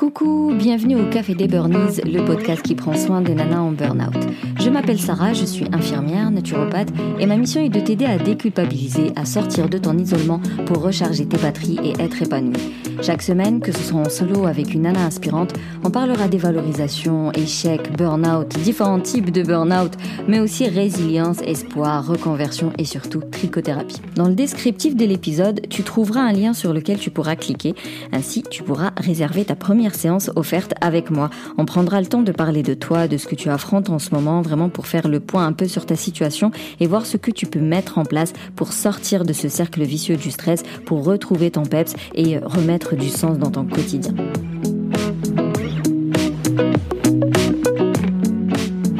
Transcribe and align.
Coucou, 0.00 0.54
bienvenue 0.54 0.96
au 0.96 1.10
Café 1.10 1.34
des 1.34 1.46
Burnies, 1.46 2.00
le 2.06 2.24
podcast 2.24 2.62
qui 2.62 2.74
prend 2.74 2.94
soin 2.94 3.20
des 3.20 3.34
nanas 3.34 3.60
en 3.60 3.70
burn-out. 3.70 4.16
Je 4.58 4.70
m'appelle 4.70 4.98
Sarah, 4.98 5.34
je 5.34 5.44
suis 5.44 5.66
infirmière, 5.72 6.30
naturopathe 6.30 6.88
et 7.18 7.26
ma 7.26 7.36
mission 7.36 7.62
est 7.62 7.68
de 7.68 7.80
t'aider 7.80 8.06
à 8.06 8.16
déculpabiliser, 8.16 9.12
à 9.14 9.26
sortir 9.26 9.68
de 9.68 9.76
ton 9.76 9.98
isolement 9.98 10.40
pour 10.64 10.80
recharger 10.80 11.26
tes 11.26 11.36
batteries 11.36 11.78
et 11.84 12.00
être 12.00 12.22
épanouie. 12.22 12.56
Chaque 13.02 13.20
semaine, 13.20 13.60
que 13.60 13.72
ce 13.72 13.82
soit 13.82 14.00
en 14.00 14.08
solo 14.08 14.46
avec 14.46 14.72
une 14.72 14.82
nana 14.82 15.04
inspirante, 15.04 15.52
on 15.84 15.90
parlera 15.90 16.28
des 16.28 16.38
valorisations, 16.38 17.32
échecs, 17.32 17.94
burn-out, 17.96 18.48
différents 18.62 19.00
types 19.00 19.30
de 19.30 19.42
burn-out, 19.42 19.92
mais 20.28 20.40
aussi 20.40 20.66
résilience, 20.66 21.42
espoir, 21.42 22.06
reconversion 22.06 22.72
et 22.78 22.84
surtout 22.84 23.20
trichothérapie. 23.20 24.00
Dans 24.16 24.28
le 24.28 24.34
descriptif 24.34 24.96
de 24.96 25.04
l'épisode, 25.04 25.60
tu 25.68 25.82
trouveras 25.82 26.20
un 26.20 26.32
lien 26.32 26.52
sur 26.52 26.72
lequel 26.72 26.98
tu 26.98 27.10
pourras 27.10 27.36
cliquer. 27.36 27.74
Ainsi, 28.12 28.42
tu 28.50 28.62
pourras 28.62 28.92
réserver 28.98 29.44
ta 29.44 29.56
première 29.56 29.89
séance 29.94 30.30
offerte 30.36 30.74
avec 30.80 31.10
moi. 31.10 31.30
On 31.58 31.64
prendra 31.64 32.00
le 32.00 32.06
temps 32.06 32.22
de 32.22 32.32
parler 32.32 32.62
de 32.62 32.74
toi, 32.74 33.08
de 33.08 33.16
ce 33.16 33.26
que 33.26 33.34
tu 33.34 33.48
affrontes 33.48 33.90
en 33.90 33.98
ce 33.98 34.14
moment, 34.14 34.42
vraiment 34.42 34.68
pour 34.68 34.86
faire 34.86 35.08
le 35.08 35.20
point 35.20 35.46
un 35.46 35.52
peu 35.52 35.68
sur 35.68 35.86
ta 35.86 35.96
situation 35.96 36.50
et 36.80 36.86
voir 36.86 37.06
ce 37.06 37.16
que 37.16 37.30
tu 37.30 37.46
peux 37.46 37.60
mettre 37.60 37.98
en 37.98 38.04
place 38.04 38.32
pour 38.56 38.72
sortir 38.72 39.24
de 39.24 39.32
ce 39.32 39.48
cercle 39.48 39.82
vicieux 39.82 40.16
du 40.16 40.30
stress, 40.30 40.62
pour 40.86 41.04
retrouver 41.04 41.50
ton 41.50 41.62
peps 41.62 41.94
et 42.14 42.38
remettre 42.38 42.96
du 42.96 43.08
sens 43.08 43.38
dans 43.38 43.50
ton 43.50 43.64
quotidien. 43.64 44.14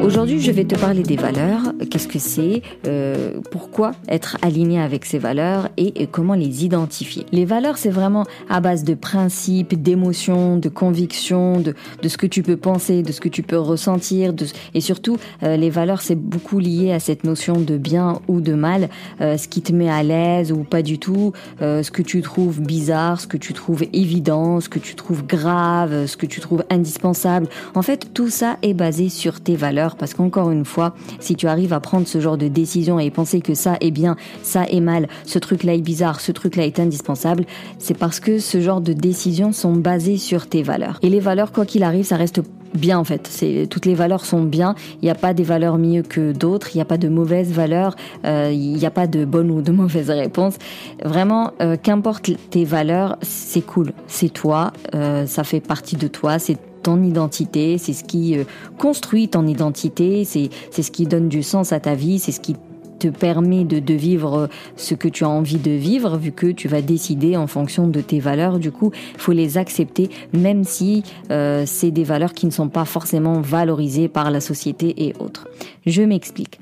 Aujourd'hui, 0.03 0.41
je 0.41 0.51
vais 0.51 0.65
te 0.65 0.75
parler 0.75 1.03
des 1.03 1.17
valeurs. 1.17 1.70
Qu'est-ce 1.91 2.07
que 2.07 2.21
c'est 2.21 2.63
euh, 2.87 3.41
Pourquoi 3.51 3.93
être 4.09 4.37
aligné 4.43 4.81
avec 4.81 5.05
ces 5.05 5.19
valeurs 5.19 5.69
et, 5.77 6.07
comment 6.07 6.35
les 6.35 6.65
identifier 6.65 7.27
Les 7.33 7.45
valeurs, 7.45 7.79
c'est 7.79 7.91
vraiment 7.91 8.25
à 8.49 8.61
base 8.61 8.85
de 8.85 8.95
principes, 8.95 9.81
d'émotions, 9.81 10.57
de 10.57 10.69
convictions, 10.69 11.61
de, 11.61 11.75
de, 12.01 12.09
ce 12.09 12.17
que 12.17 12.27
tu 12.27 12.45
peux 12.45 12.57
penser, 12.57 13.03
de 13.03 13.11
ce 13.11 13.21
que 13.21 13.29
tu 13.29 13.43
peux 13.43 13.59
ressentir, 13.59 14.33
de, 14.33 14.47
et 14.75 14.81
surtout, 14.81 15.19
euh, 15.43 15.57
les 15.57 15.71
valeurs, 15.71 16.01
c'est 16.01 16.15
beaucoup 16.15 16.61
lié 16.61 16.93
à 16.93 17.01
cette 17.01 17.25
notion 17.25 17.55
de 17.55 17.77
bien 17.77 18.21
ou 18.29 18.41
de 18.41 18.55
mal, 18.55 18.89
euh, 19.21 19.37
ce 19.37 19.49
qui 19.49 19.61
te 19.61 19.73
met 19.73 19.91
à 19.91 20.05
l'aise 20.05 20.53
ou 20.53 20.59
pas 20.63 20.83
du 20.83 20.99
tout, 20.99 21.33
euh, 21.61 21.83
ce 21.83 21.91
que 21.91 22.03
tu 22.03 22.23
trouves 22.23 22.61
bizarre, 22.61 23.21
ce 23.21 23.27
que 23.27 23.37
tu 23.37 23.53
trouves 23.53 23.85
évident, 23.93 24.61
ce 24.61 24.69
que 24.69 24.79
tu 24.79 24.95
trouves 24.95 25.27
grave, 25.27 26.07
ce 26.07 26.17
que 26.17 26.27
tu 26.27 26.41
trouves 26.41 26.65
indispensable. 26.71 27.49
En 27.75 27.83
fait, 27.83 28.13
tout 28.15 28.31
ça 28.31 28.59
est 28.63 28.75
basé 28.75 29.09
sur 29.09 29.41
tes 29.41 29.57
valeurs 29.57 29.97
parce 29.97 30.15
qu'encore 30.15 30.51
une 30.51 30.65
fois, 30.65 30.95
si 31.19 31.35
tu 31.35 31.49
arrives 31.49 31.73
à 31.73 31.80
prendre 31.81 32.07
ce 32.07 32.21
genre 32.21 32.37
de 32.37 32.49
décision 32.49 32.99
et 32.99 33.11
penser 33.11 33.41
que 33.41 33.55
ça 33.55 33.77
est 33.81 33.91
bien, 33.91 34.17
ça 34.43 34.65
est 34.65 34.81
mal, 34.81 35.09
ce 35.25 35.39
truc-là 35.39 35.75
est 35.75 35.81
bizarre, 35.81 36.21
ce 36.21 36.33
truc-là 36.33 36.67
est 36.67 36.79
indispensable, 36.79 37.45
c'est 37.79 37.97
parce 37.97 38.21
que 38.21 38.39
ce 38.39 38.61
genre 38.61 38.81
de 38.81 38.93
décisions 38.93 39.53
sont 39.53 39.75
basées 39.75 40.19
sur 40.19 40.47
tes 40.47 40.63
valeurs. 40.63 40.99
Et 41.03 41.09
les 41.09 41.21
valeurs, 41.21 41.53
quoi 41.53 41.67
qu'il 41.67 41.83
arrive, 41.83 42.05
ça 42.05 42.17
reste 42.17 42.41
bien 42.75 42.99
en 42.99 43.05
fait. 43.05 43.27
C'est 43.27 43.67
toutes 43.69 43.87
les 43.87 43.95
valeurs 43.95 44.25
sont 44.25 44.43
bien. 44.43 44.75
Il 45.03 45.07
n'y 45.07 45.11
a 45.11 45.15
pas 45.15 45.35
des 45.35 45.43
valeurs 45.43 45.79
mieux 45.79 46.03
que 46.03 46.33
d'autres. 46.33 46.75
Il 46.75 46.79
n'y 46.79 46.83
a 46.83 46.87
pas 46.87 46.99
de 46.99 47.09
mauvaises 47.09 47.53
valeurs. 47.53 47.97
Euh, 48.25 48.51
il 48.53 48.75
n'y 48.75 48.87
a 48.87 48.91
pas 48.91 49.07
de 49.07 49.25
bonnes 49.25 49.51
ou 49.51 49.63
de 49.63 49.73
mauvaises 49.81 50.11
réponses. 50.11 50.57
Vraiment, 51.05 51.53
euh, 51.61 51.77
qu'importe 51.81 52.31
tes 52.51 52.65
valeurs, 52.65 53.17
c'est 53.23 53.63
cool. 53.63 53.93
C'est 54.07 54.33
toi. 54.33 54.73
Euh, 54.95 55.27
ça 55.27 55.45
fait 55.45 55.61
partie 55.61 55.97
de 55.97 56.09
toi. 56.09 56.39
C'est 56.39 56.59
ton 56.83 57.03
identité, 57.03 57.79
c'est 57.79 57.93
ce 57.93 58.05
qui 58.05 58.39
euh, 58.39 58.45
construit 58.79 59.29
ton 59.29 59.47
identité, 59.47 60.25
c'est 60.25 60.51
ce 60.83 60.91
qui 60.91 61.07
donne 61.07 61.29
du 61.29 61.43
sens 61.43 61.73
à 61.73 61.81
ta 61.81 61.95
vie, 61.95 62.19
c'est 62.19 62.33
ce 62.33 62.41
qui 62.41 62.57
te 63.01 63.09
permet 63.09 63.65
de, 63.65 63.79
de, 63.81 63.95
vivre 63.95 64.49
ce 64.77 64.95
que 64.95 65.09
tu 65.09 65.25
as 65.25 65.29
envie 65.29 65.59
de 65.59 65.71
vivre, 65.71 66.17
vu 66.19 66.33
que 66.33 66.47
tu 66.47 66.69
vas 66.69 66.83
décider 66.83 67.37
en 67.37 67.47
fonction 67.47 67.89
de 67.89 68.01
tes 68.01 68.21
valeurs. 68.21 68.59
Du 68.59 68.71
coup, 68.71 68.93
il 69.15 69.21
faut 69.21 69.33
les 69.33 69.59
accepter, 69.59 70.11
même 70.33 70.65
si 70.65 71.03
euh, 71.31 71.65
c'est 71.67 71.91
des 71.91 72.05
valeurs 72.05 72.35
qui 72.35 72.47
ne 72.47 72.51
sont 72.51 72.69
pas 72.69 72.85
forcément 72.85 73.41
valorisées 73.41 74.09
par 74.09 74.31
la 74.31 74.41
société 74.41 75.07
et 75.07 75.15
autres. 75.19 75.49
Je 75.87 76.03
m'explique. 76.03 76.61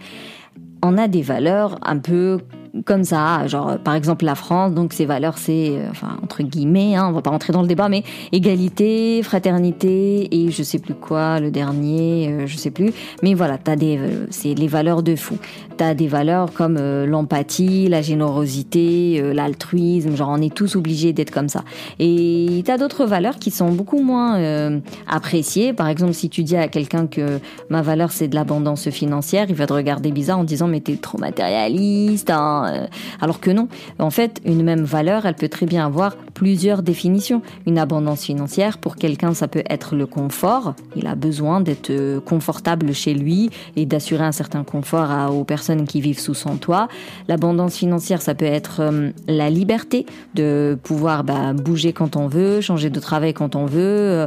On 0.83 0.97
a 0.97 1.09
des 1.09 1.23
valeurs 1.23 1.79
un 1.83 1.99
peu 1.99 2.39
comme 2.85 3.05
ça, 3.05 3.47
genre 3.47 3.79
par 3.79 3.95
exemple 3.95 4.25
la 4.25 4.35
France, 4.35 4.75
donc 4.75 4.93
ses 4.93 5.07
valeurs 5.07 5.39
c'est, 5.39 5.71
euh, 5.71 5.89
enfin 5.91 6.19
entre 6.23 6.43
guillemets, 6.43 6.95
hein, 6.97 7.07
on 7.09 7.13
va 7.13 7.23
pas 7.23 7.31
rentrer 7.31 7.53
dans 7.53 7.63
le 7.63 7.69
débat, 7.69 7.89
mais 7.89 8.03
égalité, 8.33 9.23
fraternité 9.23 10.29
et 10.35 10.51
je 10.51 10.63
sais 10.63 10.79
plus 10.79 10.95
quoi, 10.95 11.41
le 11.41 11.51
dernier, 11.51 12.29
euh, 12.29 12.47
je 12.47 12.57
sais 12.57 12.71
plus, 12.71 12.93
mais 13.23 13.35
voilà, 13.35 13.59
t'as 13.59 13.77
des, 13.77 13.99
euh, 13.99 14.27
c'est 14.31 14.55
les 14.55 14.69
valeurs 14.69 15.03
de 15.03 15.17
fou. 15.17 15.37
T'as 15.77 15.95
des 15.95 16.09
valeurs 16.09 16.53
comme 16.53 16.77
l'empathie, 17.05 17.87
la 17.89 18.03
générosité, 18.03 19.23
l'altruisme, 19.33 20.17
genre 20.17 20.31
on 20.33 20.43
est 20.43 20.53
tous 20.53 20.75
obligés 20.75 21.13
d'être 21.13 21.31
comme 21.31 21.49
ça. 21.49 21.63
Et 22.01 22.65
t'as 22.67 22.79
d'autres 22.79 23.07
valeurs 23.07 23.39
qui 23.39 23.53
sont 23.53 23.71
beaucoup 23.71 24.03
moins 24.03 24.81
appréciées. 25.07 25.73
Par 25.73 25.87
exemple, 25.87 26.15
si 26.15 26.31
tu 26.31 26.43
dis 26.43 26.57
à 26.57 26.67
quelqu'un 26.67 27.07
que 27.07 27.39
ma 27.69 27.81
valeur 27.81 28.11
c'est 28.11 28.27
de 28.27 28.35
l'abondance 28.35 28.91
financière, 28.91 29.47
il 29.49 29.55
va 29.55 29.69
te 29.69 29.73
regarder 29.73 30.11
bizarre 30.11 30.41
en 30.41 30.45
disant 30.45 30.67
mais 30.67 30.81
t'es 30.81 30.97
trop 30.97 31.19
matérialiste. 31.19 32.31
Hein 32.31 32.68
euh, 32.69 32.87
alors 33.21 33.41
que 33.41 33.51
non, 33.51 33.69
en 33.99 34.11
fait, 34.11 34.41
une 34.45 34.63
même 34.63 34.85
valeur, 34.85 35.27
elle 35.27 35.35
peut 35.35 35.49
très 35.49 35.67
bien 35.67 35.85
avoir 35.85 36.17
plusieurs 36.35 36.83
définitions. 36.83 37.43
Une 37.67 37.79
abondance 37.79 38.23
financière, 38.23 38.79
pour 38.79 38.97
quelqu'un, 38.97 39.35
ça 39.35 39.49
peut 39.49 39.65
être 39.69 39.97
le 39.97 40.07
confort. 40.07 40.75
Il 40.97 41.07
a 41.07 41.15
besoin 41.15 41.61
d'être 41.61 41.91
euh, 41.91 42.21
confortable 42.21 42.95
chez 42.95 43.15
lui 43.15 43.51
et 43.77 43.87
d'assurer 43.87 44.25
un 44.25 44.33
certain 44.33 44.65
confort 44.65 45.35
aux 45.35 45.45
personnes 45.45 45.87
qui 45.87 46.01
vivent 46.01 46.21
sous 46.21 46.35
son 46.35 46.57
toit. 46.57 46.89
L'abondance 47.29 47.77
financière, 47.77 48.23
ça 48.23 48.35
peut 48.35 48.45
être 48.45 48.81
euh, 48.81 49.11
la 49.27 49.51
liberté 49.51 50.07
de 50.35 50.79
pouvoir 50.83 51.25
bah, 51.25 51.53
bouger 51.53 51.93
quand 51.93 52.17
on 52.17 52.29
veut, 52.29 52.61
changer 52.61 52.91
de 52.91 53.01
travail 53.01 53.35
quand 53.35 53.57
on 53.57 53.67
veut, 53.67 54.27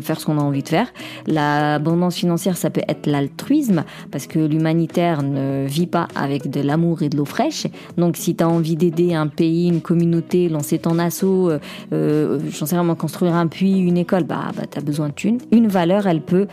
faire 0.00 0.20
ce 0.20 0.26
qu'on 0.26 0.38
a 0.38 0.42
envie 0.42 0.62
de 0.62 0.68
faire. 0.68 0.88
L'abondance 1.26 2.16
financière, 2.16 2.56
ça 2.56 2.70
peut 2.70 2.82
être 2.88 3.06
l'altruisme, 3.06 3.84
parce 4.10 4.26
que 4.26 4.38
l'humanitaire 4.38 5.22
ne 5.22 5.66
vit 5.66 5.86
pas 5.86 6.08
avec 6.14 6.50
de 6.50 6.60
l'amour 6.60 7.02
et 7.02 7.08
de 7.08 7.16
l'eau 7.16 7.24
fraîche. 7.24 7.66
Donc 7.96 8.16
si 8.16 8.34
tu 8.34 8.44
as 8.44 8.48
envie 8.48 8.76
d'aider 8.76 9.14
un 9.14 9.26
pays, 9.26 9.68
une 9.68 9.80
communauté, 9.80 10.48
lancer 10.48 10.78
ton 10.78 10.98
assaut, 10.98 11.50
euh, 11.50 11.58
euh, 11.92 12.38
j'en 12.50 12.66
sais 12.66 12.76
vraiment 12.76 12.94
construire 12.94 13.34
un 13.34 13.46
puits, 13.46 13.78
une 13.78 13.96
école, 13.96 14.24
bah, 14.24 14.50
bah 14.56 14.64
tu 14.70 14.78
as 14.78 14.82
besoin 14.82 15.08
de 15.08 15.14
thunes. 15.14 15.38
Une 15.52 15.68
valeur, 15.68 16.06
elle 16.06 16.22
peut 16.22 16.46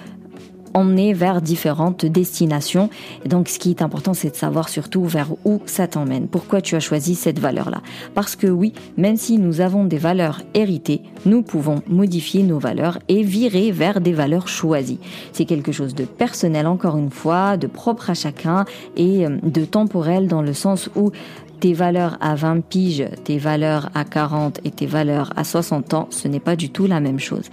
emmener 0.77 1.13
vers 1.13 1.41
différentes 1.41 2.05
destinations. 2.05 2.89
Et 3.25 3.29
donc, 3.29 3.49
ce 3.49 3.57
qui 3.57 3.71
est 3.71 3.81
important, 3.81 4.13
c'est 4.13 4.29
de 4.29 4.35
savoir 4.35 4.69
surtout 4.69 5.03
vers 5.05 5.29
où 5.43 5.61
ça 5.65 5.87
t'emmène. 5.87 6.27
Pourquoi 6.27 6.61
tu 6.61 6.75
as 6.75 6.79
choisi 6.79 7.15
cette 7.15 7.39
valeur-là? 7.39 7.81
Parce 8.13 8.35
que 8.35 8.47
oui, 8.47 8.73
même 8.95 9.17
si 9.17 9.39
nous 9.39 9.59
avons 9.59 9.85
des 9.85 9.97
valeurs 9.97 10.41
héritées, 10.53 11.01
nous 11.25 11.41
pouvons 11.41 11.81
modifier 11.87 12.43
nos 12.43 12.59
valeurs 12.59 12.99
et 13.07 13.23
virer 13.23 13.71
vers 13.71 14.01
des 14.01 14.13
valeurs 14.13 14.47
choisies. 14.47 14.99
C'est 15.33 15.45
quelque 15.45 15.71
chose 15.71 15.95
de 15.95 16.05
personnel, 16.05 16.67
encore 16.67 16.97
une 16.97 17.11
fois, 17.11 17.57
de 17.57 17.67
propre 17.67 18.11
à 18.11 18.13
chacun 18.13 18.65
et 18.95 19.25
euh, 19.25 19.37
de 19.41 19.65
temporel 19.65 20.27
dans 20.27 20.43
le 20.43 20.53
sens 20.53 20.89
où 20.95 21.11
tes 21.59 21.73
valeurs 21.73 22.17
à 22.21 22.35
20 22.35 22.61
piges, 22.61 23.07
tes 23.23 23.39
valeurs 23.39 23.89
à 23.95 24.03
40 24.03 24.59
et 24.63 24.69
tes 24.69 24.85
valeurs 24.85 25.31
à 25.35 25.43
60 25.43 25.93
ans, 25.95 26.07
ce 26.11 26.27
n'est 26.27 26.39
pas 26.39 26.55
du 26.55 26.69
tout 26.69 26.85
la 26.85 26.99
même 26.99 27.19
chose. 27.19 27.49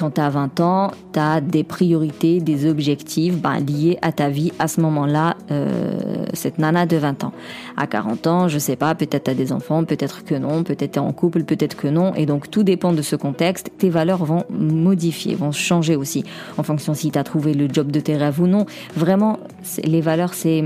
Quand 0.00 0.12
tu 0.12 0.20
as 0.22 0.30
20 0.30 0.60
ans, 0.60 0.92
tu 1.12 1.18
as 1.18 1.42
des 1.42 1.62
priorités, 1.62 2.40
des 2.40 2.66
objectifs 2.66 3.36
ben, 3.36 3.58
liés 3.58 3.98
à 4.00 4.12
ta 4.12 4.30
vie 4.30 4.50
à 4.58 4.66
ce 4.66 4.80
moment-là, 4.80 5.36
euh, 5.50 6.24
cette 6.32 6.58
nana 6.58 6.86
de 6.86 6.96
20 6.96 7.24
ans. 7.24 7.32
À 7.76 7.86
40 7.86 8.26
ans, 8.26 8.48
je 8.48 8.58
sais 8.58 8.76
pas, 8.76 8.94
peut-être 8.94 9.24
tu 9.24 9.30
as 9.30 9.34
des 9.34 9.52
enfants, 9.52 9.84
peut-être 9.84 10.24
que 10.24 10.34
non, 10.34 10.64
peut-être 10.64 10.92
tu 10.92 10.98
es 10.98 11.02
en 11.02 11.12
couple, 11.12 11.44
peut-être 11.44 11.76
que 11.76 11.86
non. 11.86 12.14
Et 12.14 12.24
donc 12.24 12.50
tout 12.50 12.62
dépend 12.62 12.94
de 12.94 13.02
ce 13.02 13.14
contexte. 13.14 13.72
Tes 13.76 13.90
valeurs 13.90 14.24
vont 14.24 14.44
modifier, 14.48 15.34
vont 15.34 15.52
changer 15.52 15.96
aussi 15.96 16.24
en 16.56 16.62
fonction 16.62 16.94
si 16.94 17.10
tu 17.10 17.18
as 17.18 17.24
trouvé 17.24 17.52
le 17.52 17.68
job 17.70 17.90
de 17.90 18.00
tes 18.00 18.16
rêves 18.16 18.40
ou 18.40 18.46
non. 18.46 18.64
Vraiment, 18.96 19.38
les 19.84 20.00
valeurs, 20.00 20.32
c'est 20.32 20.64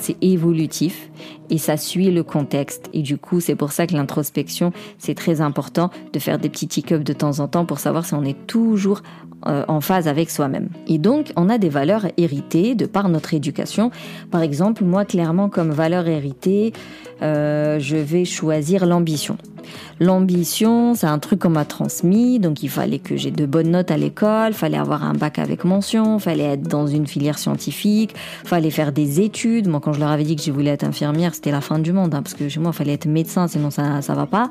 c'est 0.00 0.16
évolutif 0.22 1.10
et 1.50 1.58
ça 1.58 1.76
suit 1.76 2.10
le 2.10 2.22
contexte. 2.22 2.88
Et 2.92 3.02
du 3.02 3.18
coup, 3.18 3.40
c'est 3.40 3.56
pour 3.56 3.72
ça 3.72 3.86
que 3.86 3.94
l'introspection, 3.94 4.72
c'est 4.98 5.14
très 5.14 5.40
important 5.40 5.90
de 6.12 6.18
faire 6.18 6.38
des 6.38 6.48
petits 6.48 6.68
tick-ups 6.68 7.04
de 7.04 7.12
temps 7.12 7.40
en 7.40 7.48
temps 7.48 7.64
pour 7.64 7.78
savoir 7.78 8.04
si 8.04 8.14
on 8.14 8.24
est 8.24 8.46
toujours 8.46 9.02
euh, 9.46 9.64
en 9.68 9.80
phase 9.80 10.06
avec 10.06 10.30
soi-même. 10.30 10.68
Et 10.86 10.98
donc, 10.98 11.32
on 11.36 11.48
a 11.48 11.58
des 11.58 11.70
valeurs 11.70 12.06
héritées 12.16 12.74
de 12.74 12.86
par 12.86 13.08
notre 13.08 13.34
éducation. 13.34 13.90
Par 14.30 14.42
exemple, 14.42 14.84
moi, 14.84 15.04
clairement, 15.04 15.48
comme 15.48 15.70
valeur 15.70 16.06
héritée, 16.08 16.72
euh, 17.22 17.78
je 17.78 17.96
vais 17.96 18.24
choisir 18.24 18.86
l'ambition. 18.86 19.38
L'ambition, 20.00 20.94
c'est 20.94 21.06
un 21.06 21.18
truc 21.18 21.40
qu'on 21.40 21.50
m'a 21.50 21.64
transmis, 21.64 22.38
donc 22.38 22.62
il 22.62 22.70
fallait 22.70 22.98
que 22.98 23.16
j'ai 23.16 23.30
de 23.30 23.46
bonnes 23.46 23.70
notes 23.70 23.90
à 23.90 23.96
l'école, 23.96 24.52
fallait 24.52 24.78
avoir 24.78 25.04
un 25.04 25.14
bac 25.14 25.38
avec 25.38 25.64
mention, 25.64 26.18
fallait 26.18 26.44
être 26.44 26.62
dans 26.62 26.86
une 26.86 27.06
filière 27.06 27.38
scientifique, 27.38 28.14
fallait 28.44 28.70
faire 28.70 28.92
des 28.92 29.20
études. 29.20 29.68
Moi, 29.68 29.80
quand 29.80 29.92
je 29.92 30.00
leur 30.00 30.10
avais 30.10 30.24
dit 30.24 30.36
que 30.36 30.42
je 30.42 30.52
voulais 30.52 30.70
être 30.70 30.84
infirmière, 30.84 31.34
c'était 31.34 31.50
la 31.50 31.60
fin 31.60 31.78
du 31.78 31.92
monde, 31.92 32.14
hein, 32.14 32.22
parce 32.22 32.34
que 32.34 32.48
chez 32.48 32.60
moi, 32.60 32.72
il 32.74 32.76
fallait 32.76 32.94
être 32.94 33.06
médecin, 33.06 33.48
sinon 33.48 33.70
ça 33.70 34.02
ça 34.02 34.14
va 34.14 34.26
pas. 34.26 34.48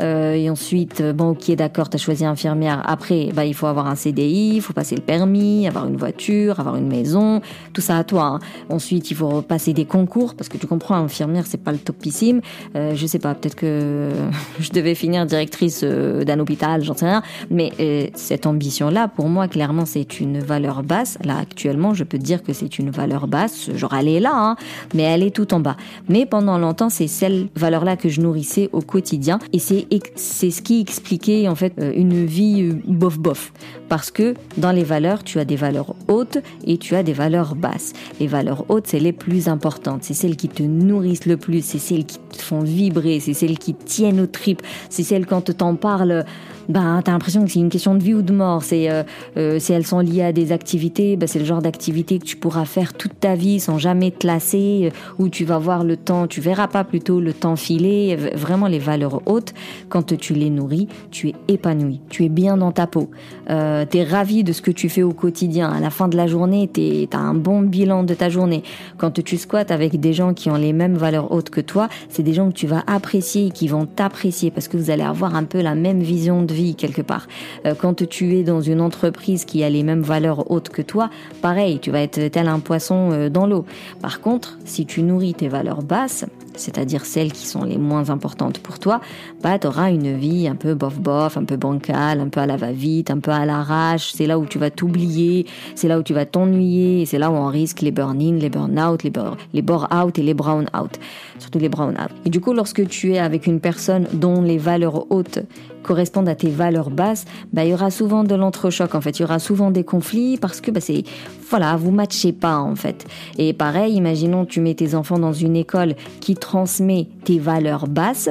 Euh, 0.00 0.34
et 0.34 0.50
ensuite, 0.50 1.02
bon, 1.02 1.30
ok, 1.30 1.50
d'accord, 1.52 1.88
t'as 1.88 1.98
choisi 1.98 2.24
infirmière. 2.24 2.82
Après, 2.86 3.30
bah, 3.34 3.44
il 3.44 3.54
faut 3.54 3.66
avoir 3.66 3.86
un 3.86 3.94
CDI, 3.94 4.56
il 4.56 4.60
faut 4.60 4.72
passer 4.72 4.94
le 4.94 5.02
permis, 5.02 5.66
avoir 5.66 5.86
une 5.86 5.96
voiture, 5.96 6.60
avoir 6.60 6.76
une 6.76 6.88
maison, 6.88 7.40
tout 7.72 7.80
ça 7.80 7.98
à 7.98 8.04
toi. 8.04 8.24
Hein. 8.24 8.38
Ensuite, 8.68 9.10
il 9.10 9.16
faut 9.16 9.42
passer 9.42 9.72
des 9.72 9.84
concours, 9.84 10.34
parce 10.34 10.48
que 10.48 10.58
tu 10.58 10.66
comprends, 10.66 10.96
infirmière, 10.96 11.44
c'est 11.46 11.62
pas 11.62 11.72
le 11.72 11.78
topissime. 11.78 12.40
Euh, 12.74 12.94
je 12.94 13.06
sais 13.06 13.18
pas, 13.18 13.34
peut-être 13.34 13.56
que 13.56 14.10
je 14.58 14.70
devais 14.70 14.94
finir 14.94 15.26
directrice 15.26 15.80
euh, 15.82 16.24
d'un 16.24 16.38
hôpital, 16.38 16.82
j'en 16.82 16.94
sais 16.94 17.06
rien. 17.06 17.22
Mais 17.50 17.72
euh, 17.80 18.06
cette 18.14 18.46
ambition-là, 18.46 19.08
pour 19.08 19.28
moi, 19.28 19.48
clairement, 19.48 19.86
c'est 19.86 20.20
une 20.20 20.38
valeur 20.38 20.82
basse. 20.82 21.18
Là, 21.24 21.38
actuellement, 21.38 21.94
je 21.94 22.04
peux 22.04 22.18
dire 22.18 22.42
que 22.42 22.52
c'est 22.52 22.78
une 22.78 22.90
valeur 22.90 23.26
basse. 23.26 23.70
Genre, 23.74 23.94
elle 23.94 24.08
est 24.08 24.20
là, 24.20 24.32
hein, 24.34 24.56
mais 24.94 25.02
elle 25.02 25.22
est 25.22 25.34
tout 25.34 25.52
en 25.54 25.60
bas. 25.60 25.76
Mais 26.08 26.26
pendant 26.26 26.58
longtemps, 26.58 26.88
c'est 26.88 27.08
celle 27.08 27.48
valeur-là 27.56 27.96
que 27.96 28.08
je 28.08 28.20
nourrissais 28.20 28.70
au 28.72 28.80
quotidien. 28.80 29.38
Et 29.52 29.58
c'est 29.58 29.86
c'est 30.14 30.50
ce 30.50 30.62
qui 30.62 30.80
expliquait 30.80 31.48
en 31.48 31.54
fait 31.54 31.72
euh, 31.78 31.92
une 31.94 32.24
vie 32.24 32.72
bof 32.86 33.18
bof. 33.18 33.52
Parce 33.88 34.10
que 34.10 34.34
dans 34.56 34.72
les 34.72 34.82
valeurs, 34.82 35.22
tu 35.22 35.38
as 35.38 35.44
des 35.44 35.56
valeurs 35.56 35.94
hautes 36.08 36.38
et 36.66 36.76
tu 36.76 36.96
as 36.96 37.02
des 37.02 37.12
valeurs 37.12 37.54
basses. 37.54 37.92
Les 38.18 38.26
valeurs 38.26 38.64
hautes, 38.68 38.88
c'est 38.88 38.98
les 38.98 39.12
plus 39.12 39.48
importantes. 39.48 40.02
C'est 40.02 40.14
celles 40.14 40.36
qui 40.36 40.48
te 40.48 40.62
nourrissent 40.62 41.26
le 41.26 41.36
plus. 41.36 41.64
C'est 41.64 41.78
celles 41.78 42.04
qui 42.04 42.18
te 42.18 42.42
font 42.42 42.60
vibrer. 42.60 43.20
C'est 43.20 43.34
celles 43.34 43.58
qui 43.58 43.74
tiennent 43.74 44.20
aux 44.20 44.26
tripes. 44.36 44.62
C'est 44.90 45.02
celles 45.02 45.26
quand 45.26 45.56
t'en 45.56 45.74
parles 45.74 46.24
ben 46.68 47.00
t'as 47.04 47.12
l'impression 47.12 47.44
que 47.44 47.50
c'est 47.50 47.58
une 47.58 47.68
question 47.68 47.94
de 47.94 48.02
vie 48.02 48.14
ou 48.14 48.22
de 48.22 48.32
mort. 48.32 48.62
C'est 48.62 48.90
euh, 48.90 49.02
euh, 49.36 49.58
si 49.58 49.72
elles 49.72 49.86
sont 49.86 50.00
liées 50.00 50.22
à 50.22 50.32
des 50.32 50.52
activités, 50.52 51.16
ben, 51.16 51.26
c'est 51.26 51.38
le 51.38 51.44
genre 51.44 51.62
d'activité 51.62 52.18
que 52.18 52.24
tu 52.24 52.36
pourras 52.36 52.64
faire 52.64 52.94
toute 52.94 53.20
ta 53.20 53.34
vie 53.34 53.60
sans 53.60 53.78
jamais 53.78 54.10
te 54.10 54.26
lasser, 54.26 54.90
euh, 54.90 55.14
où 55.18 55.28
tu 55.28 55.44
vas 55.44 55.58
voir 55.58 55.84
le 55.84 55.96
temps, 55.96 56.26
tu 56.26 56.40
verras 56.40 56.68
pas 56.68 56.84
plutôt 56.84 57.20
le 57.20 57.32
temps 57.32 57.56
filer. 57.56 58.16
Vraiment 58.34 58.68
les 58.68 58.78
valeurs 58.78 59.22
hautes, 59.26 59.54
quand 59.88 60.16
tu 60.16 60.34
les 60.34 60.50
nourris, 60.50 60.88
tu 61.10 61.28
es 61.28 61.34
épanoui, 61.48 62.00
tu 62.08 62.24
es 62.24 62.28
bien 62.28 62.56
dans 62.56 62.72
ta 62.72 62.86
peau, 62.86 63.10
euh, 63.50 63.84
t'es 63.88 64.04
ravi 64.04 64.44
de 64.44 64.52
ce 64.52 64.62
que 64.62 64.70
tu 64.70 64.88
fais 64.88 65.02
au 65.02 65.12
quotidien. 65.12 65.70
À 65.70 65.80
la 65.80 65.90
fin 65.90 66.08
de 66.08 66.16
la 66.16 66.26
journée, 66.26 66.68
t'as 67.10 67.18
un 67.18 67.34
bon 67.34 67.62
bilan 67.62 68.02
de 68.02 68.14
ta 68.14 68.28
journée. 68.28 68.62
Quand 68.96 69.22
tu 69.22 69.36
squattes 69.36 69.70
avec 69.70 69.98
des 70.00 70.12
gens 70.12 70.34
qui 70.34 70.50
ont 70.50 70.56
les 70.56 70.72
mêmes 70.72 70.96
valeurs 70.96 71.32
hautes 71.32 71.50
que 71.50 71.60
toi, 71.60 71.88
c'est 72.08 72.22
des 72.22 72.34
gens 72.34 72.48
que 72.48 72.54
tu 72.54 72.66
vas 72.66 72.82
apprécier, 72.86 73.50
qui 73.50 73.68
vont 73.68 73.86
t'apprécier 73.86 74.50
parce 74.50 74.68
que 74.68 74.76
vous 74.76 74.90
allez 74.90 75.02
avoir 75.02 75.34
un 75.34 75.44
peu 75.44 75.60
la 75.60 75.74
même 75.74 76.00
vision 76.00 76.42
de 76.42 76.54
quelque 76.74 77.02
part. 77.02 77.26
Euh, 77.64 77.74
quand 77.74 78.06
tu 78.08 78.36
es 78.36 78.42
dans 78.42 78.60
une 78.60 78.80
entreprise 78.80 79.44
qui 79.44 79.62
a 79.64 79.70
les 79.70 79.82
mêmes 79.82 80.02
valeurs 80.02 80.50
hautes 80.50 80.68
que 80.68 80.82
toi, 80.82 81.10
pareil, 81.42 81.78
tu 81.80 81.90
vas 81.90 82.00
être 82.00 82.28
tel 82.28 82.48
un 82.48 82.60
poisson 82.60 83.10
euh, 83.12 83.28
dans 83.28 83.46
l'eau. 83.46 83.64
Par 84.00 84.20
contre, 84.20 84.58
si 84.64 84.86
tu 84.86 85.02
nourris 85.02 85.34
tes 85.34 85.48
valeurs 85.48 85.82
basses, 85.82 86.24
c'est-à-dire 86.56 87.04
celles 87.04 87.32
qui 87.32 87.46
sont 87.46 87.64
les 87.64 87.78
moins 87.78 88.10
importantes 88.10 88.58
pour 88.58 88.78
toi, 88.78 89.00
bah, 89.42 89.58
tu 89.58 89.66
auras 89.66 89.90
une 89.90 90.16
vie 90.16 90.48
un 90.48 90.54
peu 90.54 90.74
bof-bof, 90.74 91.36
un 91.36 91.44
peu 91.44 91.56
bancale, 91.56 92.20
un 92.20 92.28
peu 92.28 92.40
à 92.40 92.46
la 92.46 92.56
va-vite, 92.56 93.10
un 93.10 93.18
peu 93.18 93.30
à 93.30 93.44
l'arrache. 93.44 94.12
C'est 94.14 94.26
là 94.26 94.38
où 94.38 94.46
tu 94.46 94.58
vas 94.58 94.70
t'oublier, 94.70 95.46
c'est 95.74 95.88
là 95.88 95.98
où 95.98 96.02
tu 96.02 96.14
vas 96.14 96.26
t'ennuyer, 96.26 97.06
c'est 97.06 97.18
là 97.18 97.30
où 97.30 97.34
on 97.34 97.46
risque 97.46 97.80
les 97.80 97.90
burn-in, 97.90 98.36
les 98.36 98.50
burn-out, 98.50 99.02
les, 99.02 99.12
les 99.52 99.62
bore-out 99.62 100.18
et 100.18 100.22
les 100.22 100.34
brown-out. 100.34 100.98
Surtout 101.38 101.58
les 101.58 101.68
brown-out. 101.68 102.10
Et 102.24 102.30
du 102.30 102.40
coup, 102.40 102.52
lorsque 102.52 102.86
tu 102.88 103.12
es 103.14 103.18
avec 103.18 103.46
une 103.46 103.60
personne 103.60 104.06
dont 104.12 104.42
les 104.42 104.58
valeurs 104.58 105.10
hautes 105.10 105.40
correspondent 105.86 106.28
à 106.28 106.34
tes 106.34 106.50
valeurs 106.50 106.90
basses, 106.90 107.24
bah, 107.52 107.64
il 107.64 107.70
y 107.70 107.74
aura 107.74 107.90
souvent 107.90 108.24
de 108.24 108.34
l'entrechoc 108.34 108.94
en 108.94 109.00
fait. 109.00 109.18
Il 109.18 109.22
y 109.22 109.24
aura 109.24 109.38
souvent 109.38 109.70
des 109.70 109.84
conflits 109.84 110.36
parce 110.36 110.60
que 110.60 110.70
bah, 110.70 110.80
c'est 110.80 111.04
voilà, 111.48 111.76
vous 111.76 111.92
matchez 111.92 112.32
pas 112.32 112.58
en 112.58 112.74
fait. 112.74 113.06
Et 113.38 113.52
pareil, 113.52 113.94
imaginons 113.94 114.44
tu 114.44 114.60
mets 114.60 114.74
tes 114.74 114.94
enfants 114.94 115.18
dans 115.18 115.32
une 115.32 115.56
école 115.56 115.94
qui 116.20 116.34
transmet 116.46 117.08
tes 117.24 117.40
valeurs 117.40 117.88
basses 117.88 118.30